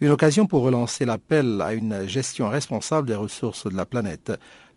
[0.00, 4.30] Une occasion pour relancer l'appel à une gestion responsable des ressources de la planète.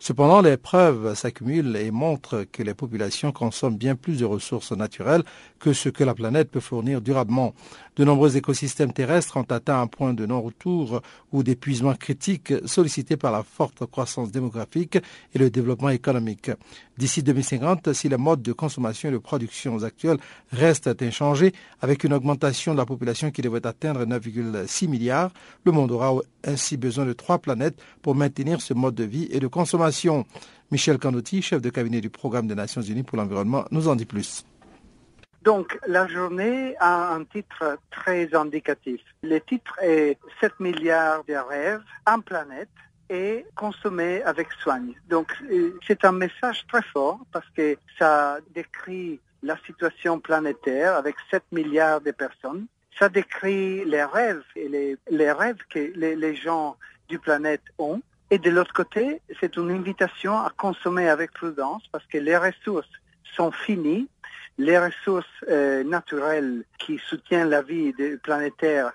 [0.06, 5.24] Cependant, les preuves s'accumulent et montrent que les populations consomment bien plus de ressources naturelles
[5.60, 7.54] que ce que la planète peut fournir durablement.
[7.96, 11.02] De nombreux écosystèmes terrestres ont atteint un point de non-retour
[11.32, 14.98] ou d'épuisement critique sollicité par la forte croissance démographique
[15.34, 16.52] et le développement économique.
[16.98, 20.18] D'ici 2050, si les modes de consommation et de production actuels
[20.52, 25.32] restent inchangés, avec une augmentation de la population qui devrait atteindre 9,6 milliards,
[25.64, 26.14] le monde aura
[26.46, 29.93] ainsi besoin de trois planètes pour maintenir ce mode de vie et de consommation.
[30.72, 34.06] Michel Canotti, chef de cabinet du Programme des Nations Unies pour l'environnement, nous en dit
[34.06, 34.46] plus.
[35.44, 39.02] Donc, la journée a un titre très indicatif.
[39.24, 42.70] Le titre est 7 milliards de rêves en planète
[43.10, 44.82] et consommés avec soin.
[45.10, 45.34] Donc,
[45.86, 52.02] c'est un message très fort parce que ça décrit la situation planétaire avec 7 milliards
[52.02, 52.66] de personnes.
[52.98, 56.78] Ça décrit les rêves et les, rêves que les, les gens
[57.10, 58.02] du planète ont.
[58.34, 62.90] Et de l'autre côté, c'est une invitation à consommer avec prudence parce que les ressources
[63.36, 64.08] sont finies
[64.58, 68.92] les ressources euh, naturelles qui soutiennent la vie planétaire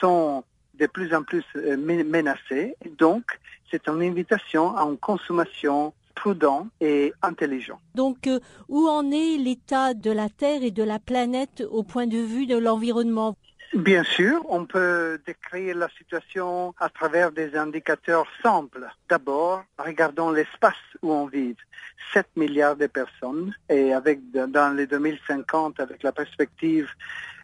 [0.00, 0.44] sont
[0.78, 2.76] de plus en plus euh, menacées.
[2.98, 3.24] Donc,
[3.70, 7.80] c'est une invitation à une consommation prudente et intelligente.
[7.94, 12.06] Donc, euh, où en est l'état de la Terre et de la planète au point
[12.06, 13.36] de vue de l'environnement?
[13.74, 18.86] Bien sûr, on peut décrire la situation à travers des indicateurs simples.
[19.08, 21.56] D'abord, regardons l'espace où on vit.
[22.12, 26.88] 7 milliards de personnes et avec dans les 2050, avec la perspective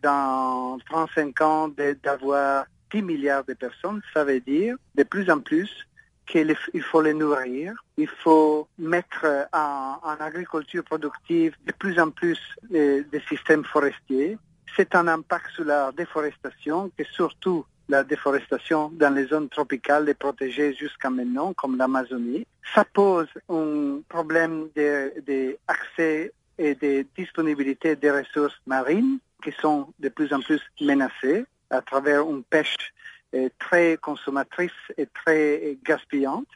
[0.05, 1.71] dans 35 ans
[2.05, 5.89] d'avoir 10 milliards de personnes, ça veut dire de plus en plus
[6.27, 12.39] qu'il faut les nourrir, il faut mettre en, agriculture productive de plus en plus
[12.73, 14.39] euh, des systèmes forestiers,
[14.77, 20.15] c'est un impact sur la déforestation, que surtout la déforestation dans les zones tropicales et
[20.15, 22.47] protégées jusqu'à maintenant, comme l'Amazonie.
[22.75, 30.33] Ça pose un problème d'accès et de disponibilité des ressources marines qui sont de plus
[30.33, 32.93] en plus menacées à travers une pêche
[33.35, 36.49] euh, très consommatrice et très gaspillante.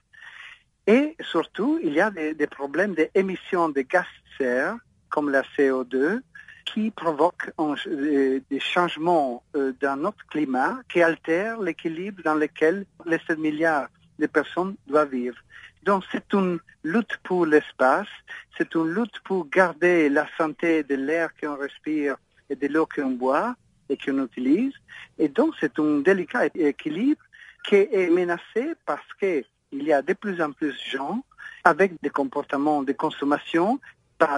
[0.86, 4.76] Et surtout, il y a des, des problèmes d'émissions de gaz de serre,
[5.08, 6.20] comme la CO2,
[6.64, 13.18] qui provoque euh, des changements euh, dans notre climat qui altèrent l'équilibre dans lequel les
[13.26, 13.88] 7 milliards
[14.18, 15.36] de personnes doivent vivre.
[15.84, 18.08] Donc c'est une lutte pour l'espace,
[18.56, 22.16] c'est une lutte pour garder la santé de l'air qu'on respire
[22.48, 23.54] et de l'eau qu'on boit
[23.88, 24.72] et qu'on utilise.
[25.18, 27.22] Et donc c'est un délicat équilibre
[27.66, 31.22] qui est menacé parce qu'il y a de plus en plus de gens
[31.64, 33.80] avec des comportements de consommation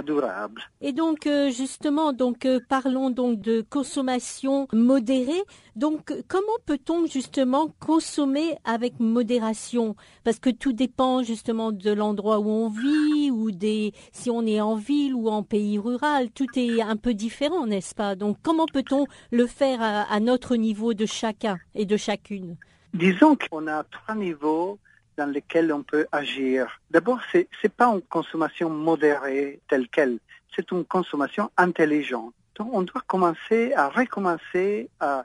[0.04, 0.62] durable.
[0.80, 5.42] Et donc euh, justement, donc euh, parlons donc de consommation modérée.
[5.76, 9.96] Donc comment peut-on justement consommer avec modération?
[10.24, 14.60] Parce que tout dépend justement de l'endroit où on vit ou des si on est
[14.60, 18.14] en ville ou en pays rural, tout est un peu différent, n'est-ce pas?
[18.14, 22.56] Donc comment peut-on le faire à notre niveau de chacun et de chacune?
[22.94, 24.78] Disons qu'on a trois niveaux
[25.16, 26.80] dans lesquels on peut agir.
[26.90, 30.18] D'abord, ce n'est pas une consommation modérée telle qu'elle,
[30.54, 32.34] c'est une consommation intelligente.
[32.56, 35.24] Donc, on doit commencer à recommencer à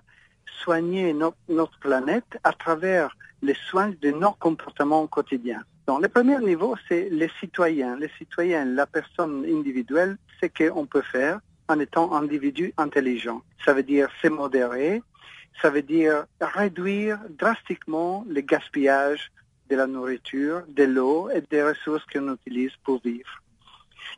[0.63, 5.63] soigner notre planète à travers les soins de nos comportements quotidiens.
[5.87, 7.95] Donc, le premier niveau, c'est les citoyens.
[7.97, 13.41] Les citoyens, la personne individuelle, c'est ce qu'on peut faire en étant individu intelligent.
[13.65, 15.01] Ça veut dire se modérer,
[15.61, 19.31] ça veut dire réduire drastiquement le gaspillage
[19.72, 23.34] de la nourriture, de l'eau et des ressources qu'on utilise pour vivre.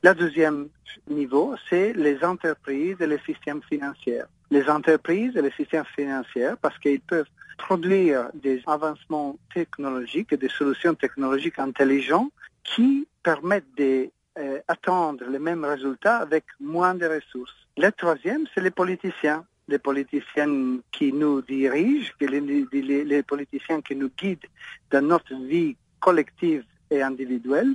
[0.02, 0.70] Le deuxième
[1.08, 4.24] niveau, c'est les entreprises et les systèmes financiers.
[4.50, 10.50] Les entreprises et les systèmes financiers, parce qu'ils peuvent produire des avancements technologiques et des
[10.50, 12.34] solutions technologiques intelligentes
[12.64, 17.56] qui permettent d'atteindre les mêmes résultats avec moins de ressources.
[17.78, 19.46] Le troisième, c'est les politiciens.
[19.68, 24.50] Les politiciens qui nous dirigent, les, les, politiciens qui nous guident
[24.92, 27.74] dans notre vie collective et individuelle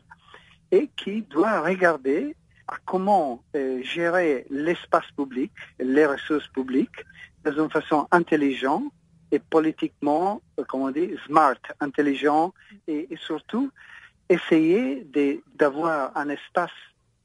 [0.71, 2.37] et qui doivent regarder
[2.69, 7.05] à comment euh, gérer l'espace public, les ressources publiques,
[7.47, 8.93] une façon intelligente
[9.31, 12.53] et politiquement, euh, comment on dit, smart, intelligent,
[12.87, 13.71] et, surtout
[14.29, 15.07] essayer
[15.55, 16.79] d'avoir un espace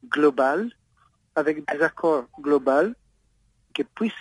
[0.09, 0.69] global
[1.35, 2.93] avec des accords globaux
[3.73, 4.13] qui puissent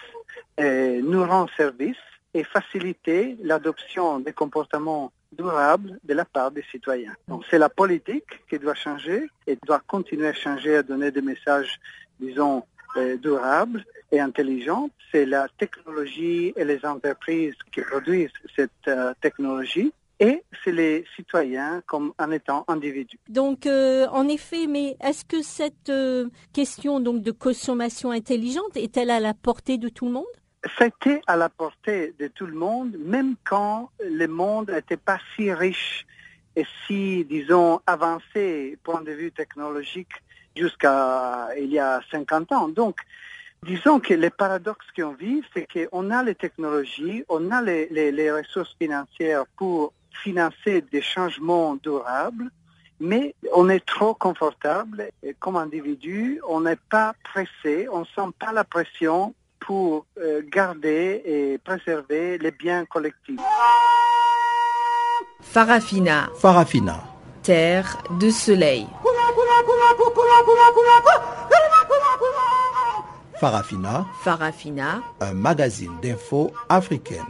[0.58, 1.96] nous rendre service
[2.34, 7.14] et faciliter l'adoption des comportements durables de la part des citoyens.
[7.28, 11.22] Donc c'est la politique qui doit changer et doit continuer à changer, à donner des
[11.22, 11.78] messages,
[12.20, 12.64] disons,
[12.96, 14.90] euh, durables et intelligents.
[15.10, 21.82] C'est la technologie et les entreprises qui produisent cette euh, technologie et c'est les citoyens
[21.86, 23.18] comme en étant individus.
[23.28, 29.10] Donc, euh, en effet, mais est-ce que cette euh, question donc de consommation intelligente est-elle
[29.10, 30.24] à la portée de tout le monde?
[30.78, 35.52] C'était à la portée de tout le monde, même quand le monde n'était pas si
[35.52, 36.06] riche
[36.54, 40.12] et si, disons, avancé point de vue technologique
[40.56, 42.68] jusqu'à il y a 50 ans.
[42.68, 43.00] Donc,
[43.64, 48.10] Disons que le paradoxe qu'on vit, c'est qu'on a les technologies, on a les, les,
[48.10, 52.50] les, ressources financières pour financer des changements durables,
[52.98, 58.50] mais on est trop confortable comme individu, on n'est pas pressé, on ne sent pas
[58.50, 59.32] la pression
[59.66, 63.40] pour euh, garder et préserver les biens collectifs.
[65.40, 66.30] Farafina.
[66.38, 67.04] Farafina.
[67.42, 68.86] Terre de soleil.
[73.40, 74.06] Farafina.
[74.22, 75.02] Farafina.
[75.20, 77.26] Un magazine d'infos africaine.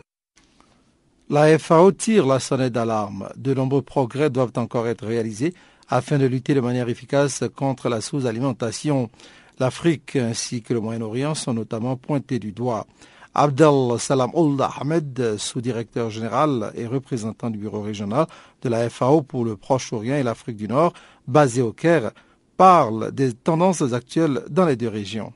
[1.31, 3.31] La FAO tire la sonnette d'alarme.
[3.37, 5.55] De nombreux progrès doivent encore être réalisés
[5.89, 9.11] afin de lutter de manière efficace contre la sous-alimentation.
[9.59, 12.87] L'Afrique ainsi que le Moyen-Orient sont notamment pointés du doigt.
[13.35, 18.27] Abdel Salam Old Ahmed, sous-directeur général et représentant du bureau régional
[18.61, 20.93] de la FAO pour le Proche-Orient et l'Afrique du Nord,
[21.27, 22.11] basé au Caire,
[22.59, 25.33] parle des tendances actuelles dans les deux régions.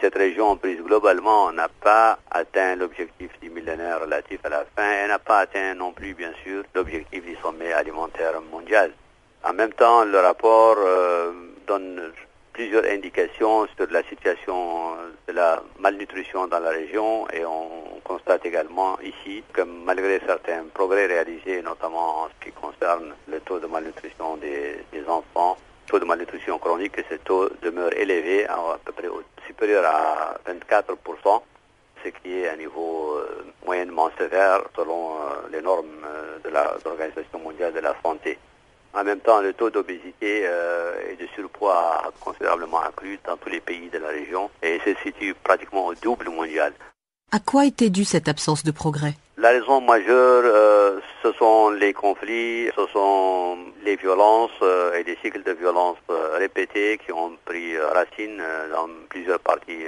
[0.00, 5.08] Cette région, prise globalement, n'a pas atteint l'objectif du millénaire relatif à la faim et
[5.08, 8.92] n'a pas atteint non plus, bien sûr, l'objectif du sommet alimentaire mondial.
[9.42, 11.32] En même temps, le rapport euh,
[11.66, 12.12] donne
[12.54, 14.92] plusieurs indications sur la situation
[15.26, 21.06] de la malnutrition dans la région et on constate également ici que malgré certains progrès
[21.06, 24.78] réalisés, notamment en ce qui concerne le taux de malnutrition des,
[25.08, 29.08] enfants, taux de malnutrition chronique, ce taux demeure élevé, à, peu près
[29.46, 31.42] supérieur à 24%,
[32.04, 36.50] ce qui est un niveau euh, moyennement sévère selon euh, les normes euh, de
[36.84, 38.38] l'Organisation mondiale de la santé.
[38.94, 43.60] En même temps, le taux d'obésité et de surpoids a considérablement accru dans tous les
[43.60, 46.72] pays de la région et se situe pratiquement au double mondial.
[47.32, 49.14] À quoi était due cette absence de progrès?
[49.36, 55.18] La raison majeure, euh, ce sont les conflits, ce sont les violences euh, et des
[55.20, 58.40] cycles de violences euh, répétés qui ont pris racine
[58.70, 59.84] dans plusieurs parties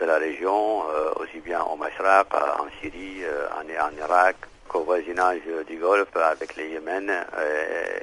[0.00, 0.82] de la région,
[1.20, 3.22] aussi bien au Mashraq, en Syrie,
[3.56, 4.36] en, en Irak,
[4.68, 7.10] qu'au voisinage du Golfe avec le Yémen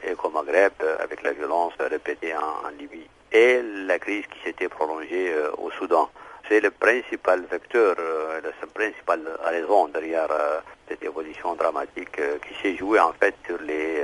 [0.04, 5.34] et qu'au Maghreb avec la violence répétée en, Libye et la crise qui s'était prolongée
[5.58, 6.10] au Soudan.
[6.48, 12.54] C'est le principal vecteur, euh, la principale raison derrière euh, cette évolution dramatique euh, qui
[12.62, 14.04] s'est jouée en fait sur les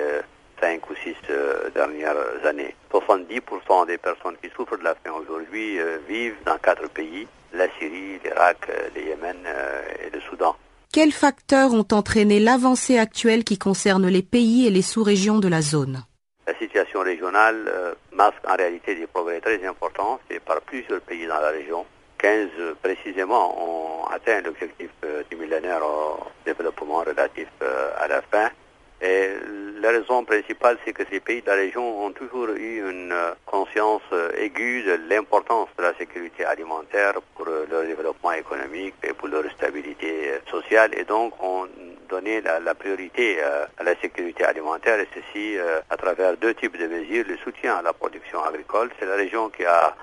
[0.60, 1.16] cinq ou six
[1.76, 2.76] dernières années.
[2.92, 8.20] 70% des personnes qui souffrent de la faim aujourd'hui vivent dans quatre pays, la Syrie,
[8.24, 9.38] l'Irak, le Yémen
[10.04, 10.56] et le Soudan.
[10.94, 15.62] Quels facteurs ont entraîné l'avancée actuelle qui concerne les pays et les sous-régions de la
[15.62, 16.04] zone?
[16.46, 20.20] La situation régionale masque en réalité des progrès très importants.
[20.28, 21.86] Faits par plusieurs pays dans la région.
[22.18, 22.50] 15
[22.84, 24.90] précisément ont atteint l'objectif
[25.30, 27.48] du millénaire au développement relatif
[27.98, 28.50] à la faim.
[29.04, 29.30] Et
[29.82, 34.04] la raison principale, c'est que ces pays de la région ont toujours eu une conscience
[34.38, 40.34] aiguë de l'importance de la sécurité alimentaire pour leur développement économique et pour leur stabilité
[40.52, 41.68] sociale et donc ont
[42.10, 45.56] donné la, la priorité à la sécurité alimentaire et ceci
[45.90, 47.26] à travers deux types de mesures.
[47.28, 49.96] Le soutien à la production agricole, c'est la région qui a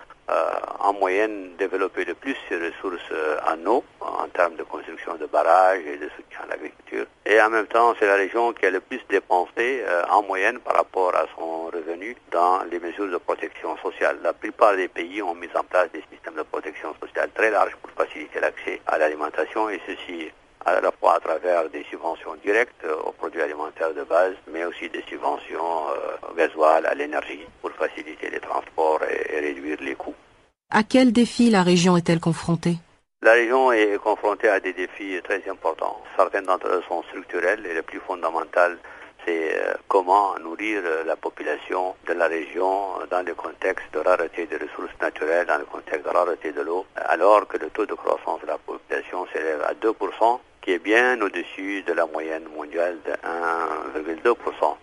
[0.80, 3.12] en moyenne développer le plus ses ressources
[3.46, 7.06] en eau, en termes de construction de barrages et de soutien à l'agriculture.
[7.26, 10.76] Et en même temps, c'est la région qui a le plus dépensé en moyenne par
[10.76, 14.18] rapport à son revenu dans les mesures de protection sociale.
[14.22, 17.76] La plupart des pays ont mis en place des systèmes de protection sociale très larges
[17.82, 20.30] pour faciliter l'accès à l'alimentation et ceci
[20.64, 24.88] à la fois à travers des subventions directes aux produits alimentaires de base, mais aussi
[24.88, 30.14] des subventions euh, gasoil, à l'énergie pour faciliter les transports et, et réduire les coûts.
[30.70, 32.76] À quels défis la région est-elle confrontée?
[33.22, 36.00] La région est confrontée à des défis très importants.
[36.16, 38.78] Certains d'entre eux sont structurels et le plus fondamental,
[39.24, 42.70] c'est euh, comment nourrir euh, la population de la région
[43.10, 46.86] dans le contexte de rareté des ressources naturelles, dans le contexte de rareté de l'eau,
[46.94, 51.20] alors que le taux de croissance de la population s'élève à 2%, qui est bien
[51.20, 53.12] au-dessus de la moyenne mondiale de
[54.22, 54.76] 1,2%.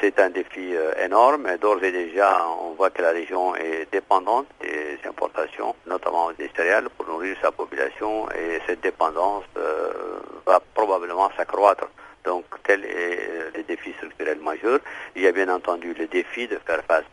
[0.00, 1.48] C'est un défi euh, énorme.
[1.60, 6.88] D'ores et déjà, on voit que la région est dépendante des importations, notamment des céréales,
[6.90, 9.92] pour nourrir sa population et cette dépendance euh,
[10.44, 11.88] va probablement s'accroître.
[12.26, 14.80] Donc, tel est le défi structurel majeur.
[15.14, 17.04] Il y a bien entendu le défi de faire face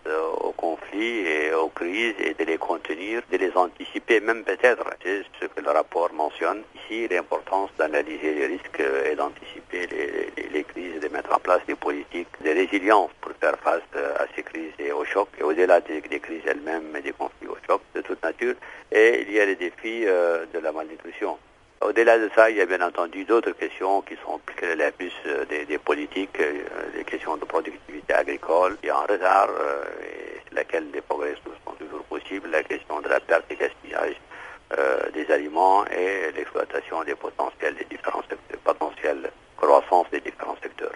[0.41, 4.85] aux conflits et aux crises et de les contenir, de les anticiper, même peut-être.
[5.03, 10.49] C'est ce que le rapport mentionne ici, l'importance d'analyser les risques et d'anticiper les, les,
[10.49, 13.83] les, crises, de mettre en place des politiques de résilience pour faire face
[14.19, 17.57] à ces crises et aux chocs, et au-delà des, crises elles-mêmes et des conflits aux
[17.67, 18.55] chocs de toute nature.
[18.91, 21.37] Et il y a le défi euh, de la malnutrition.
[21.85, 25.43] Au-delà de ça, il y a bien entendu d'autres questions qui sont les plus euh,
[25.45, 26.63] des, des, politiques, euh,
[26.95, 28.77] des questions de productivité agricole.
[28.81, 29.83] Qui est en retard euh,
[30.53, 34.15] laquelle les progrès sont toujours possibles, la question de la perte et gaspillage
[35.13, 40.93] des aliments et l'exploitation des potentiels des différents secteurs, potentiels croissance des différents secteurs.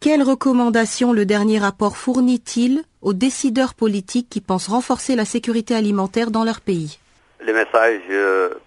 [0.00, 6.30] Quelles recommandations le dernier rapport fournit-il aux décideurs politiques qui pensent renforcer la sécurité alimentaire
[6.30, 6.98] dans leur pays?
[7.44, 8.00] Le message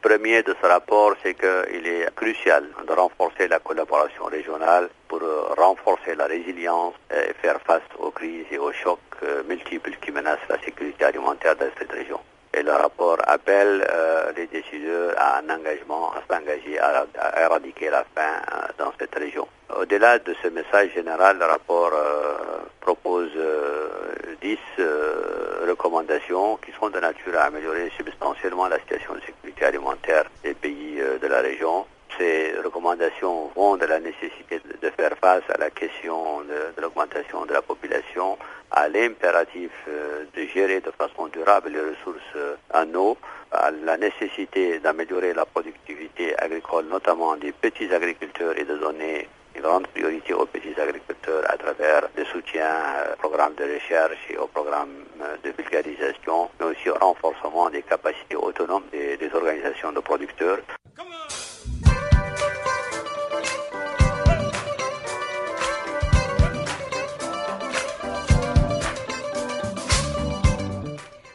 [0.01, 5.21] premier de ce rapport, c'est qu'il est crucial de renforcer la collaboration régionale pour
[5.57, 8.99] renforcer la résilience et faire face aux crises et aux chocs
[9.47, 12.19] multiples qui menacent la sécurité alimentaire de cette région.
[12.53, 17.05] Et le rapport appelle euh, les décideurs à un engagement, à s'engager à,
[17.39, 19.47] éradiquer la faim euh, dans cette région.
[19.75, 22.37] Au-delà de ce message général, le rapport euh,
[22.79, 23.31] propose
[24.41, 24.57] 10
[25.67, 31.01] recommandations qui sont de nature à améliorer substantiellement la situation de sécurité alimentaire des pays
[31.21, 31.85] de la région.
[32.17, 37.45] Ces recommandations vont de la nécessité de faire face à la question de, de l'augmentation
[37.45, 38.37] de la population,
[38.71, 42.37] à l'impératif de gérer de façon durable les ressources
[42.73, 43.17] en eau,
[43.51, 49.27] à la nécessité d'améliorer la productivité agricole, notamment des petits agriculteurs et de donner
[49.57, 52.75] une grande priorité aux petits agriculteurs à travers des soutiens
[53.13, 55.03] aux programmes de recherche et aux programmes
[55.43, 60.59] de vulgarisation, mais aussi au renforcement des capacités autonomes des, des organisations de producteurs.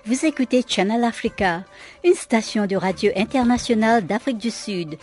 [0.04, 1.62] Vous écoutez Channel Africa,
[2.04, 4.98] une station de radio internationale d'Afrique du Sud.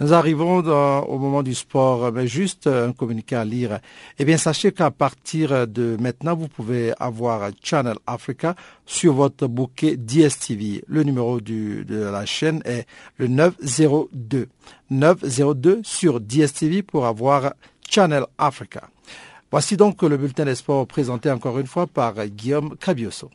[0.00, 3.80] Nous arrivons au moment du sport, mais juste un communiqué à lire.
[4.18, 8.54] Eh bien, sachez qu'à partir de maintenant, vous pouvez avoir Channel Africa
[8.86, 10.84] sur votre bouquet DSTV.
[10.86, 12.86] Le numéro de la chaîne est
[13.18, 14.48] le 902.
[14.88, 17.52] 902 sur DSTV pour avoir
[17.86, 18.88] Channel Africa.
[19.50, 23.30] Voici donc le bulletin des sports présenté encore une fois par Guillaume Cabioso.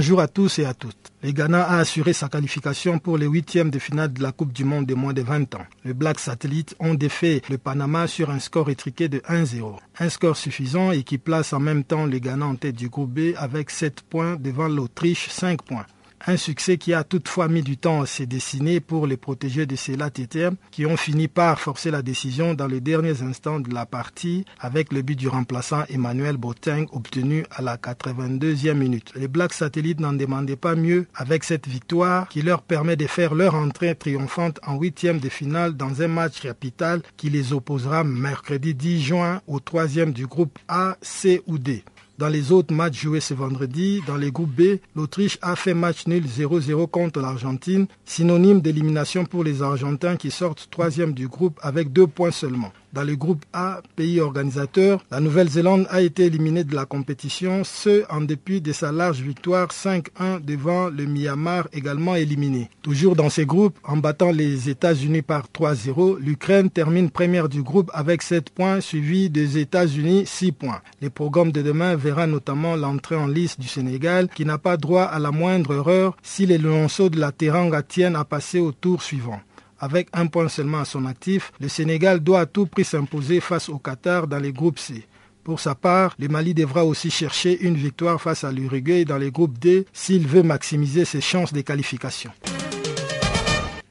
[0.00, 1.12] Bonjour à tous et à toutes.
[1.22, 4.64] Le Ghana a assuré sa qualification pour les huitièmes de finale de la Coupe du
[4.64, 5.66] Monde de moins de 20 ans.
[5.84, 9.76] Les Black Satellites ont défait le Panama sur un score étriqué de 1-0.
[9.98, 13.10] Un score suffisant et qui place en même temps le Ghana en tête du groupe
[13.10, 15.84] B avec 7 points devant l'Autriche 5 points.
[16.26, 19.74] Un succès qui a toutefois mis du temps à se dessiner pour les protégés de
[19.74, 23.86] Céla Téter qui ont fini par forcer la décision dans les derniers instants de la
[23.86, 29.12] partie avec le but du remplaçant Emmanuel Boateng obtenu à la 82e minute.
[29.16, 33.34] Les Black Satellites n'en demandaient pas mieux avec cette victoire qui leur permet de faire
[33.34, 38.74] leur entrée triomphante en huitième de finale dans un match capital qui les opposera mercredi
[38.74, 41.82] 10 juin au troisième du groupe A, C ou D.
[42.20, 46.06] Dans les autres matchs joués ce vendredi, dans les groupes B, l'Autriche a fait match
[46.06, 51.94] nul 0-0 contre l'Argentine, synonyme d'élimination pour les Argentins qui sortent troisième du groupe avec
[51.94, 52.72] deux points seulement.
[52.92, 58.02] Dans le groupe A, pays organisateur, la Nouvelle-Zélande a été éliminée de la compétition, ce
[58.10, 62.68] en dépit de sa large victoire 5-1 devant le Myanmar également éliminé.
[62.82, 67.92] Toujours dans ces groupes, en battant les États-Unis par 3-0, l'Ukraine termine première du groupe
[67.94, 70.82] avec 7 points, suivi des États-Unis 6 points.
[71.00, 75.04] Le programme de demain verra notamment l'entrée en liste du Sénégal qui n'a pas droit
[75.04, 79.00] à la moindre erreur si les Lionceaux de la Teranga tiennent à passer au tour
[79.00, 79.40] suivant.
[79.82, 83.70] Avec un point seulement à son actif, le Sénégal doit à tout prix s'imposer face
[83.70, 85.06] au Qatar dans les groupes C.
[85.42, 89.30] Pour sa part, le Mali devra aussi chercher une victoire face à l'Uruguay dans les
[89.30, 92.30] groupes D s'il veut maximiser ses chances de qualification.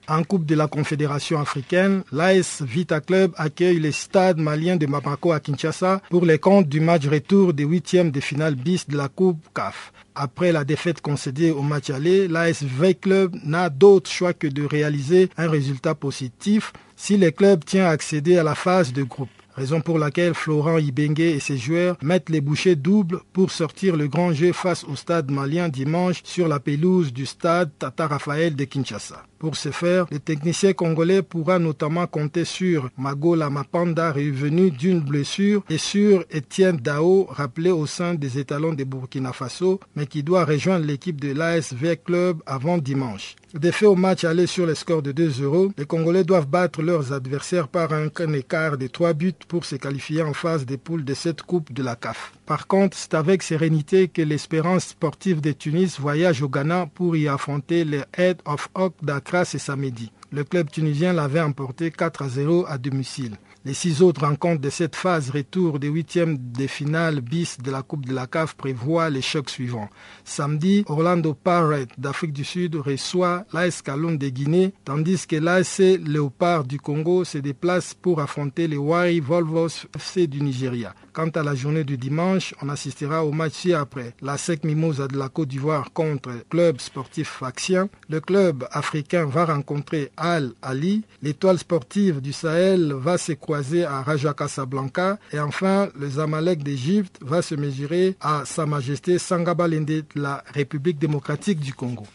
[0.09, 5.33] En Coupe de la Confédération africaine, l'AS Vita Club accueille les stades maliens de Mapako
[5.33, 9.07] à Kinshasa pour les comptes du match retour des huitièmes de finale bis de la
[9.07, 9.93] Coupe CAF.
[10.15, 14.65] Après la défaite concédée au match aller, l'AS V Club n'a d'autre choix que de
[14.65, 19.29] réaliser un résultat positif si le club tient à accéder à la phase de groupe.
[19.59, 24.07] Raison pour laquelle Florent Ibengue et ses joueurs mettent les bouchées doubles pour sortir le
[24.07, 28.63] grand jeu face au stade malien dimanche sur la pelouse du stade Tata Raphaël de
[28.63, 29.21] Kinshasa.
[29.37, 35.61] Pour ce faire, le technicien congolais pourra notamment compter sur Magola Mapanda revenu d'une blessure
[35.69, 40.45] et sur Étienne Dao rappelé au sein des étalons de Burkina Faso mais qui doit
[40.45, 43.35] rejoindre l'équipe de l'ASV Club avant dimanche.
[43.55, 47.67] Défait au match aller sur le score de 2-0, les Congolais doivent battre leurs adversaires
[47.67, 51.41] par un, écart de 3 buts pour se qualifier en phase des poules de cette
[51.41, 52.31] coupe de la CAF.
[52.45, 57.27] Par contre, c'est avec sérénité que l'espérance sportive de Tunis voyage au Ghana pour y
[57.27, 60.11] affronter les Head of Oak d'Accra ce samedi.
[60.31, 63.35] Le club tunisien l'avait emporté 4 à 0 à domicile.
[63.65, 67.81] Les six autres rencontres de cette phase retour des huitièmes de finale bis de la
[67.81, 69.89] Coupe de la CAF prévoient les chocs suivants.
[70.23, 76.63] Samedi, Orlando Pirates d'Afrique du Sud reçoit l'AS Kaloum de Guinée, tandis que l'AS Léopard
[76.63, 80.95] du Congo se déplace pour affronter les Wari Volvos FC du Nigeria.
[81.19, 84.13] Quant à la journée du dimanche, on assistera au match ci-après.
[84.21, 87.89] La SEC Mimosa de la Côte d'Ivoire contre Club Sportif Faxien.
[88.07, 91.03] Le club africain va rencontrer Al Ali.
[91.21, 95.19] L'étoile sportive du Sahel va se croiser à Raja Casablanca.
[95.33, 100.99] Et enfin, le Zamalek d'Égypte va se mesurer à Sa Majesté Sangabalende de la République
[100.99, 102.05] démocratique du Congo.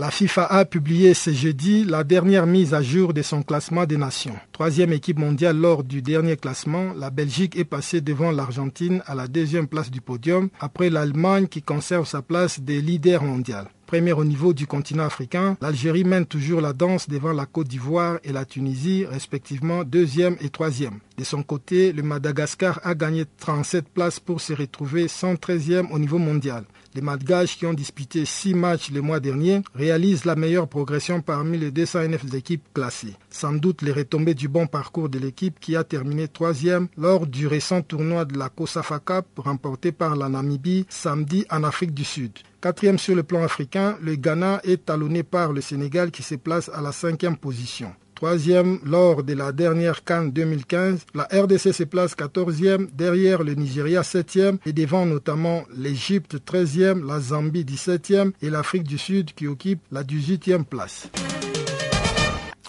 [0.00, 3.98] La FIFA a publié ce jeudi la dernière mise à jour de son classement des
[3.98, 4.34] nations.
[4.50, 9.28] Troisième équipe mondiale lors du dernier classement, la Belgique est passée devant l'Argentine à la
[9.28, 13.66] deuxième place du podium, après l'Allemagne qui conserve sa place de leader mondial.
[13.84, 18.20] Première au niveau du continent africain, l'Algérie mène toujours la danse devant la Côte d'Ivoire
[18.24, 21.00] et la Tunisie, respectivement deuxième et troisième.
[21.18, 26.16] De son côté, le Madagascar a gagné 37 places pour se retrouver 113e au niveau
[26.16, 26.64] mondial.
[26.94, 31.56] Les Malgaches qui ont disputé six matchs le mois dernier réalisent la meilleure progression parmi
[31.56, 33.14] les 209 équipes classées.
[33.30, 37.46] Sans doute les retombées du bon parcours de l'équipe qui a terminé troisième lors du
[37.46, 42.32] récent tournoi de la COSAFA Cup remporté par la Namibie samedi en Afrique du Sud.
[42.60, 46.70] Quatrième sur le plan africain, le Ghana est talonné par le Sénégal qui se place
[46.74, 51.06] à la cinquième position troisième lors de la dernière Cannes 2015.
[51.14, 57.18] La RDC se place 14e, derrière le Nigeria 7e et devant notamment l'Égypte 13e, la
[57.18, 61.08] Zambie 17e et l'Afrique du Sud qui occupe la 18e place.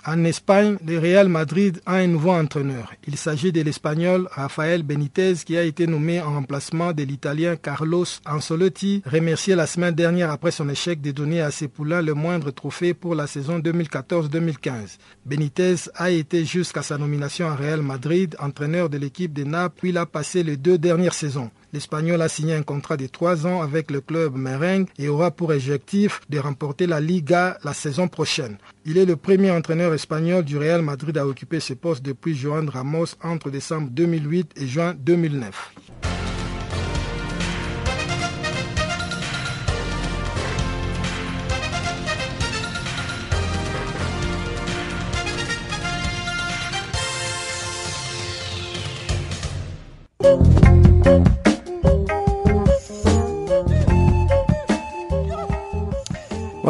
[0.03, 2.91] En Espagne, le Real Madrid a un nouveau entraîneur.
[3.07, 8.05] Il s'agit de l'Espagnol Rafael Benitez qui a été nommé en remplacement de l'Italien Carlos
[8.25, 12.49] Ancelotti, remercié la semaine dernière après son échec de donner à ses poulains le moindre
[12.49, 14.97] trophée pour la saison 2014-2015.
[15.23, 19.89] Benitez a été jusqu'à sa nomination à Real Madrid entraîneur de l'équipe de Naples, puis
[19.89, 21.51] il a passé les deux dernières saisons.
[21.73, 25.49] L'Espagnol a signé un contrat de trois ans avec le club merengue et aura pour
[25.49, 28.57] objectif de remporter la Liga la saison prochaine.
[28.85, 32.67] Il est le premier entraîneur espagnol du Real Madrid à occuper ce poste depuis Joan
[32.67, 36.10] Ramos entre décembre 2008 et juin 2009.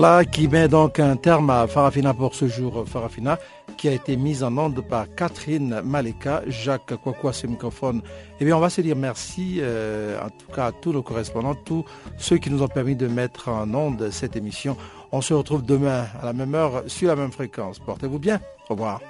[0.01, 2.85] Voilà qui met donc un terme à Farafina pour ce jour.
[2.87, 3.37] Farafina
[3.77, 8.01] qui a été mise en onde par Catherine Maleka, Jacques Kwakwa, ce microphone.
[8.39, 11.53] Eh bien, on va se dire merci, euh, en tout cas à tous nos correspondants,
[11.53, 11.85] tous
[12.17, 14.75] ceux qui nous ont permis de mettre en onde cette émission.
[15.11, 17.77] On se retrouve demain à la même heure sur la même fréquence.
[17.77, 18.39] Portez-vous bien.
[18.69, 19.01] Au revoir.